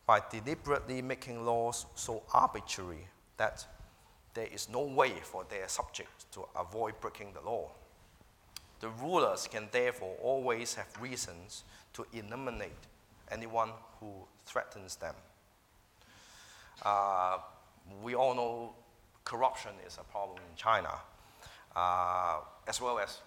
by 0.07 0.21
deliberately 0.31 1.03
making 1.03 1.45
laws 1.45 1.87
so 1.95 2.23
arbitrary 2.33 3.09
that 3.37 3.67
there 4.37 4.47
is 4.53 4.69
no 4.69 4.83
way 4.83 5.13
for 5.23 5.45
their 5.49 5.67
subjects 5.67 6.27
to 6.31 6.45
avoid 6.55 7.01
breaking 7.01 7.33
the 7.33 7.41
law. 7.41 7.71
The 8.81 8.91
rulers 8.91 9.49
can 9.51 9.69
therefore 9.73 10.15
always 10.23 10.75
have 10.75 10.87
reasons 11.01 11.65
to 11.95 12.07
eliminate 12.13 12.85
anyone 13.33 13.71
who 13.99 14.13
threatens 14.45 14.97
them. 14.97 15.15
Uh, 16.83 17.39
we 18.03 18.15
all 18.15 18.35
know 18.35 18.75
corruption 19.25 19.73
is 19.87 19.97
a 19.99 20.05
problem 20.05 20.39
in 20.39 20.57
China, 20.57 20.93
uh, 21.75 22.41
as 22.69 22.79
well 22.79 22.99
as 22.99 23.23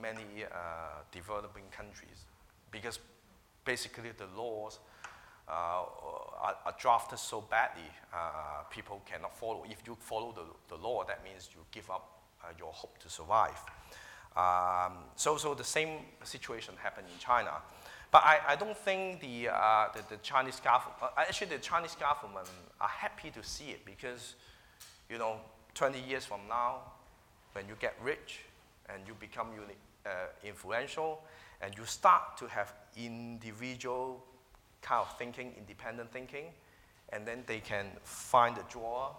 many 0.00 0.44
uh, 0.44 1.02
developing 1.10 1.64
countries, 1.76 2.26
because 2.70 3.00
basically 3.64 4.10
the 4.16 4.26
laws 4.40 4.78
are, 5.48 6.56
are, 6.64 6.74
drafted 6.78 7.18
so 7.18 7.40
badly, 7.40 7.82
uh, 8.14 8.62
people 8.70 9.02
cannot 9.10 9.36
follow. 9.36 9.64
If 9.68 9.82
you 9.86 9.96
follow 10.00 10.32
the, 10.32 10.74
the 10.74 10.80
law, 10.82 11.04
that 11.04 11.22
means 11.24 11.50
you 11.54 11.60
give 11.72 11.90
up 11.90 12.20
uh, 12.42 12.48
your 12.58 12.72
hope 12.72 12.98
to 12.98 13.08
survive. 13.08 13.60
Um, 14.36 14.98
so, 15.16 15.36
so 15.36 15.54
the 15.54 15.64
same 15.64 15.98
situation 16.24 16.74
happened 16.82 17.06
in 17.12 17.18
China. 17.18 17.52
But 18.10 18.24
I, 18.24 18.40
I 18.48 18.56
don't 18.56 18.76
think 18.76 19.20
the, 19.20 19.48
uh, 19.48 19.88
the, 19.94 20.16
the, 20.16 20.22
Chinese 20.22 20.60
government, 20.60 20.96
uh, 21.02 21.08
actually 21.16 21.56
the 21.56 21.62
Chinese 21.62 21.94
government 21.94 22.48
are 22.80 22.88
happy 22.88 23.30
to 23.30 23.42
see 23.42 23.70
it 23.70 23.84
because 23.84 24.34
you 25.10 25.18
know, 25.18 25.36
20 25.74 26.00
years 26.00 26.24
from 26.24 26.40
now, 26.48 26.80
when 27.52 27.66
you 27.68 27.74
get 27.80 27.94
rich 28.02 28.40
and 28.88 29.02
you 29.06 29.14
become 29.18 29.48
uni- 29.52 29.74
uh, 30.06 30.08
influential 30.44 31.22
and 31.60 31.76
you 31.76 31.84
start 31.84 32.36
to 32.38 32.46
have 32.46 32.72
individual 32.96 34.22
kind 34.82 35.00
of 35.00 35.16
thinking, 35.18 35.52
independent 35.56 36.12
thinking, 36.12 36.46
and 37.12 37.26
then 37.26 37.44
they 37.46 37.60
can 37.60 37.86
find 38.02 38.58
a 38.58 38.64
drawer, 38.68 39.14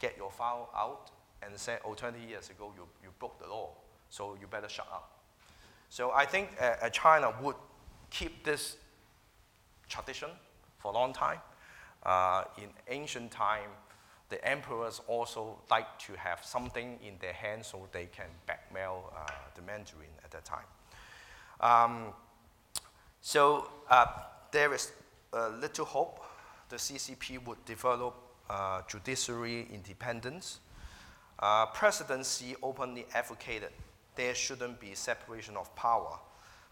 get 0.00 0.16
your 0.16 0.30
file 0.30 0.70
out, 0.74 1.10
and 1.42 1.56
say, 1.58 1.78
oh, 1.84 1.94
20 1.94 2.18
years 2.26 2.50
ago 2.50 2.72
you, 2.76 2.82
you 3.02 3.10
broke 3.18 3.38
the 3.38 3.46
law, 3.46 3.70
so 4.08 4.36
you 4.40 4.46
better 4.46 4.68
shut 4.68 4.88
up. 4.92 5.10
So 5.90 6.10
I 6.10 6.24
think 6.24 6.50
uh, 6.60 6.76
uh 6.82 6.88
China 6.88 7.32
would 7.42 7.56
keep 8.10 8.44
this 8.44 8.76
tradition 9.88 10.30
for 10.78 10.90
a 10.90 10.94
long 10.94 11.12
time. 11.12 11.38
Uh, 12.04 12.44
in 12.58 12.68
ancient 12.88 13.30
time, 13.30 13.70
the 14.28 14.44
emperors 14.48 15.00
also 15.06 15.58
like 15.70 15.98
to 15.98 16.12
have 16.14 16.44
something 16.44 16.98
in 17.06 17.14
their 17.20 17.32
hands 17.32 17.68
so 17.68 17.86
they 17.92 18.06
can 18.06 18.26
blackmail 18.46 19.12
uh, 19.16 19.30
the 19.54 19.62
Mandarin 19.62 20.08
at 20.24 20.30
that 20.30 20.44
time. 20.44 20.64
Um, 21.60 22.12
so 23.20 23.70
uh, 23.90 24.06
there 24.54 24.72
is 24.72 24.92
little 25.60 25.84
hope 25.84 26.24
the 26.68 26.76
CCP 26.76 27.44
would 27.44 27.62
develop 27.64 28.14
uh, 28.48 28.82
judiciary 28.88 29.66
independence. 29.72 30.60
Uh, 31.40 31.66
presidency 31.66 32.54
openly 32.62 33.04
advocated 33.14 33.70
there 34.14 34.32
shouldn't 34.32 34.78
be 34.78 34.94
separation 34.94 35.56
of 35.56 35.74
power, 35.74 36.20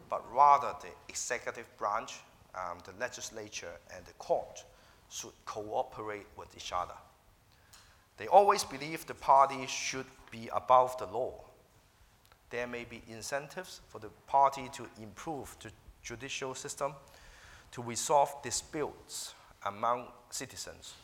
but 0.08 0.22
rather 0.32 0.72
the 0.80 0.90
executive 1.08 1.66
branch, 1.76 2.20
um, 2.54 2.78
the 2.84 2.92
legislature, 3.00 3.72
and 3.96 4.06
the 4.06 4.12
court 4.12 4.64
should 5.10 5.32
cooperate 5.44 6.26
with 6.36 6.54
each 6.56 6.72
other. 6.72 6.94
They 8.16 8.28
always 8.28 8.62
believe 8.62 9.06
the 9.06 9.14
party 9.14 9.66
should 9.66 10.06
be 10.30 10.48
above 10.54 10.96
the 10.98 11.06
law. 11.06 11.32
There 12.50 12.68
may 12.68 12.84
be 12.84 13.02
incentives 13.08 13.80
for 13.88 13.98
the 13.98 14.10
party 14.28 14.70
to 14.74 14.86
improve 15.02 15.56
the 15.60 15.72
judicial 16.04 16.54
system 16.54 16.94
to 17.72 17.82
resolve 17.82 18.34
disputes 18.42 19.34
among 19.66 20.06
citizens, 20.30 20.94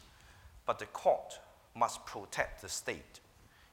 but 0.67 0.79
the 0.79 0.87
court 0.87 1.39
must 1.75 2.05
protect 2.07 2.63
the 2.63 2.69
state 2.69 3.21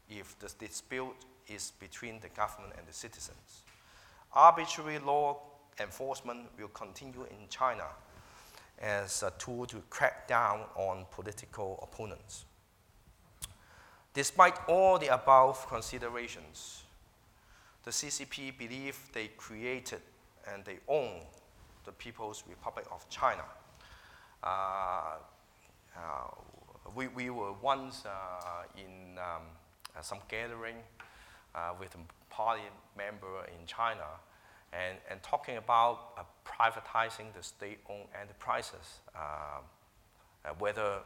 if 0.10 0.38
the 0.40 0.52
dispute 0.60 1.16
is 1.48 1.74
between 1.80 2.20
the 2.20 2.30
government 2.30 2.74
and 2.78 2.88
the 2.88 2.94
citizens. 2.94 3.64
Arbitrary 4.34 5.00
law 5.00 5.38
enforcement 5.80 6.48
will 6.58 6.68
continue 6.70 7.24
in 7.24 7.48
China 7.50 7.86
as 8.80 9.24
a 9.24 9.32
tool 9.38 9.66
to 9.66 9.82
crack 9.90 10.28
down 10.28 10.62
on 10.76 11.06
political 11.12 11.80
opponents. 11.82 12.46
Despite 14.14 14.58
all 14.68 14.98
the 14.98 15.14
above 15.14 15.68
considerations, 15.68 16.84
the 17.84 17.92
CCP 17.92 18.58
believe 18.58 18.98
they 19.14 19.28
created 19.38 20.02
and 20.52 20.64
they 20.64 20.78
own 20.88 21.22
the 21.86 21.92
People's 21.94 22.44
Republic 22.50 22.86
of 22.92 23.08
China. 23.10 23.44
Uh, 24.44 25.18
uh, 25.96 26.00
we, 26.96 27.08
we 27.10 27.30
were 27.30 27.54
once 27.62 28.04
uh, 28.06 28.64
in 28.78 29.18
um, 29.18 29.44
some 30.02 30.20
gathering 30.28 30.76
with 31.80 31.96
a 31.96 32.34
party 32.34 32.64
member 32.98 33.46
in 33.48 33.66
China 33.66 34.04
and, 34.74 34.98
and 35.10 35.24
talking 35.24 35.56
about 35.58 36.18
privatizing 36.46 37.34
the 37.36 37.42
state-owned 37.42 38.10
enterprises, 38.20 39.00
whether 40.60 41.00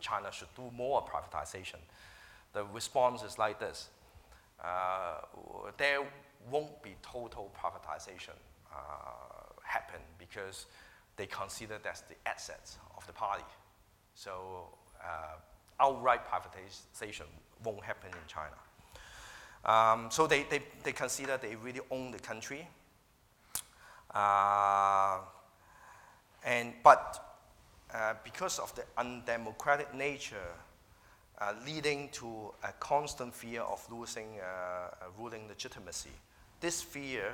China 0.00 0.32
should 0.32 0.52
do 0.56 0.68
more 0.76 1.06
privatization. 1.06 1.78
The 2.52 2.64
response 2.64 3.22
is 3.22 3.38
like 3.38 3.60
this. 3.60 3.88
Uh, 4.62 5.20
there 5.78 6.00
won't 6.50 6.82
be 6.82 6.94
total 7.02 7.52
privatization 7.56 8.34
uh, 8.72 9.60
happen 9.62 10.00
because 10.18 10.66
they 11.16 11.26
consider 11.26 11.78
that's 11.82 12.02
the 12.02 12.14
assets 12.26 12.78
of 12.96 13.06
the 13.06 13.12
party. 13.12 13.44
So 14.14 14.68
uh, 15.02 15.36
outright 15.80 16.20
privatization 16.26 17.26
won't 17.64 17.82
happen 17.82 18.10
in 18.10 18.26
China. 18.28 18.56
Um, 19.64 20.10
so 20.10 20.26
they, 20.26 20.44
they, 20.44 20.60
they 20.82 20.92
consider 20.92 21.38
they 21.40 21.56
really 21.56 21.80
own 21.90 22.10
the 22.10 22.18
country. 22.18 22.66
Uh, 24.12 25.18
and, 26.44 26.72
but 26.82 27.40
uh, 27.94 28.14
because 28.24 28.58
of 28.58 28.74
the 28.74 28.84
undemocratic 28.98 29.94
nature 29.94 30.36
uh, 31.40 31.52
leading 31.64 32.08
to 32.10 32.52
a 32.64 32.72
constant 32.80 33.34
fear 33.34 33.62
of 33.62 33.84
losing 33.90 34.40
uh, 34.40 34.88
ruling 35.18 35.46
legitimacy, 35.48 36.10
this 36.60 36.82
fear 36.82 37.32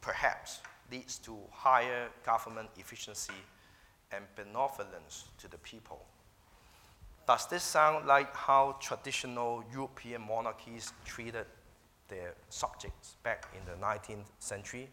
perhaps 0.00 0.60
leads 0.90 1.18
to 1.18 1.36
higher 1.50 2.08
government 2.24 2.68
efficiency 2.76 3.32
and 4.12 4.24
benevolence 4.36 5.24
to 5.38 5.48
the 5.48 5.58
people. 5.58 6.04
Does 7.26 7.46
this 7.46 7.62
sound 7.62 8.06
like 8.06 8.34
how 8.34 8.76
traditional 8.80 9.62
European 9.72 10.22
monarchies 10.22 10.92
treated 11.04 11.46
their 12.08 12.34
subjects 12.48 13.16
back 13.22 13.46
in 13.54 13.60
the 13.70 13.86
19th 13.86 14.26
century? 14.40 14.88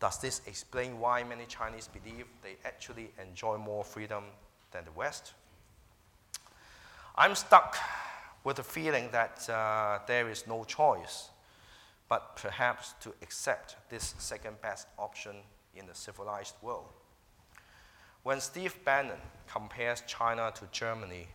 Does 0.00 0.18
this 0.18 0.42
explain 0.46 1.00
why 1.00 1.24
many 1.24 1.46
Chinese 1.46 1.88
believe 1.88 2.26
they 2.42 2.56
actually 2.66 3.10
enjoy 3.18 3.56
more 3.56 3.84
freedom 3.84 4.24
than 4.70 4.84
the 4.84 4.92
West? 4.92 5.32
I'm 7.16 7.34
stuck 7.34 7.76
with 8.42 8.56
the 8.56 8.62
feeling 8.62 9.08
that 9.12 9.48
uh, 9.48 10.00
there 10.06 10.28
is 10.28 10.46
no 10.46 10.64
choice 10.64 11.30
but 12.08 12.36
perhaps 12.36 12.94
to 13.00 13.14
accept 13.22 13.76
this 13.88 14.14
second 14.18 14.60
best 14.60 14.86
option 14.98 15.36
in 15.74 15.86
the 15.86 15.94
civilized 15.94 16.54
world. 16.62 16.92
When 18.22 18.40
Steve 18.40 18.76
Bannon 18.84 19.18
compares 19.46 20.02
China 20.06 20.52
to 20.54 20.66
Germany 20.72 21.28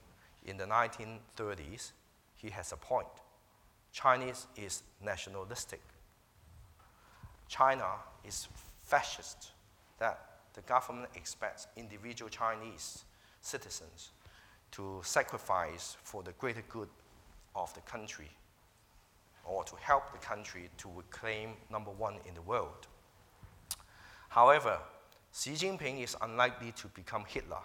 in 0.46 0.58
the 0.58 0.66
1930s, 0.66 1.92
he 2.36 2.50
has 2.50 2.72
a 2.72 2.78
point. 2.78 3.08
Chinese 3.92 4.48
is 4.56 4.84
nationalistic. 5.04 5.82
China 7.48 7.86
is 8.24 8.48
fascist, 8.84 9.52
that 9.98 10.20
the 10.54 10.62
government 10.62 11.10
expects 11.16 11.68
individual 11.76 12.30
Chinese 12.30 13.04
citizens 13.42 14.12
to 14.72 15.02
sacrifice 15.04 15.98
for 16.04 16.24
the 16.24 16.32
greater 16.34 16.64
good 16.70 16.90
of 17.56 17.74
the 17.74 17.82
country 17.82 18.30
or 19.50 19.64
to 19.64 19.76
help 19.78 20.12
the 20.12 20.20
country 20.20 20.70
to 20.78 20.90
reclaim 20.96 21.54
number 21.72 21.92
one 21.92 22.16
in 22.28 22.36
the 22.36 22.42
world. 22.42 22.88
However, 24.30 24.78
Xi 25.34 25.52
Jinping 25.52 26.04
is 26.04 26.16
unlikely 26.22 26.72
to 26.74 26.88
become 26.90 27.26
Hitler. 27.28 27.64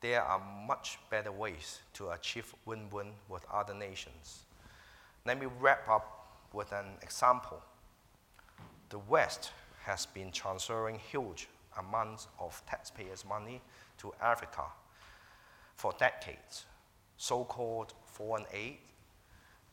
There 0.00 0.20
are 0.20 0.42
much 0.66 0.98
better 1.08 1.30
ways 1.30 1.78
to 1.94 2.10
achieve 2.10 2.52
win 2.66 2.90
win 2.90 3.12
with 3.28 3.44
other 3.52 3.74
nations. 3.74 4.42
Let 5.24 5.38
me 5.38 5.46
wrap 5.60 5.88
up 5.88 6.48
with 6.52 6.72
an 6.72 6.86
example. 7.00 7.62
The 8.88 8.98
West 8.98 9.52
has 9.84 10.06
been 10.06 10.32
transferring 10.32 10.98
huge 10.98 11.48
amounts 11.78 12.26
of 12.40 12.60
taxpayers' 12.66 13.24
money 13.24 13.60
to 13.98 14.12
Africa 14.20 14.64
for 15.76 15.94
decades, 15.98 16.64
so 17.16 17.44
called 17.44 17.94
foreign 18.04 18.44
aid 18.52 18.78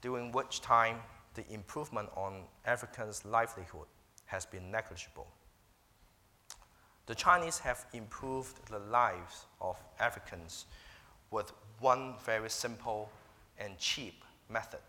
during 0.01 0.31
which 0.31 0.61
time 0.61 0.97
the 1.33 1.43
improvement 1.51 2.09
on 2.15 2.43
Africans' 2.65 3.25
livelihood 3.25 3.87
has 4.25 4.45
been 4.45 4.71
negligible. 4.71 5.27
The 7.05 7.15
Chinese 7.15 7.57
have 7.59 7.85
improved 7.93 8.67
the 8.69 8.79
lives 8.79 9.45
of 9.59 9.77
Africans 9.99 10.65
with 11.31 11.51
one 11.79 12.13
very 12.23 12.49
simple 12.49 13.09
and 13.57 13.77
cheap 13.77 14.23
method. 14.49 14.79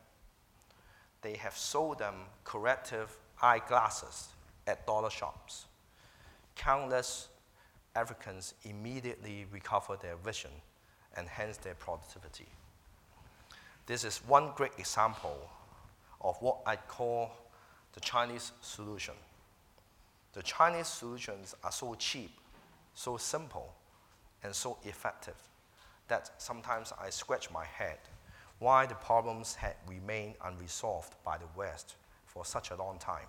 They 1.22 1.36
have 1.36 1.56
sold 1.56 1.98
them 1.98 2.14
corrective 2.44 3.16
eyeglasses 3.40 4.28
at 4.66 4.86
dollar 4.86 5.10
shops. 5.10 5.66
Countless 6.56 7.28
Africans 7.96 8.54
immediately 8.64 9.46
recover 9.50 9.96
their 10.00 10.16
vision 10.16 10.50
and 11.16 11.26
hence 11.26 11.56
their 11.56 11.74
productivity. 11.74 12.46
This 13.86 14.04
is 14.04 14.18
one 14.26 14.52
great 14.54 14.72
example 14.78 15.50
of 16.20 16.36
what 16.40 16.58
I 16.66 16.76
call 16.76 17.30
the 17.92 18.00
Chinese 18.00 18.52
solution. 18.60 19.14
The 20.32 20.42
Chinese 20.42 20.86
solutions 20.86 21.54
are 21.64 21.72
so 21.72 21.94
cheap, 21.94 22.30
so 22.94 23.16
simple, 23.16 23.74
and 24.42 24.54
so 24.54 24.78
effective 24.84 25.34
that 26.08 26.30
sometimes 26.38 26.92
I 27.00 27.10
scratch 27.10 27.50
my 27.50 27.64
head 27.64 27.98
why 28.58 28.84
the 28.86 28.94
problems 28.94 29.54
had 29.54 29.74
remained 29.88 30.34
unresolved 30.44 31.14
by 31.24 31.38
the 31.38 31.46
West 31.56 31.96
for 32.26 32.44
such 32.44 32.70
a 32.70 32.76
long 32.76 32.98
time. 32.98 33.26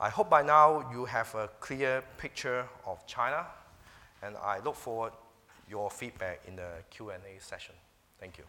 I 0.00 0.08
hope 0.08 0.28
by 0.28 0.42
now 0.42 0.90
you 0.92 1.04
have 1.04 1.32
a 1.36 1.48
clear 1.60 2.02
picture 2.18 2.66
of 2.84 3.06
China, 3.06 3.46
and 4.22 4.36
I 4.36 4.58
look 4.58 4.74
forward 4.74 5.12
to 5.12 5.70
your 5.70 5.90
feedback 5.90 6.40
in 6.48 6.56
the 6.56 6.82
Q&A 6.90 7.40
session. 7.40 7.74
Thank 8.18 8.38
you. 8.38 8.44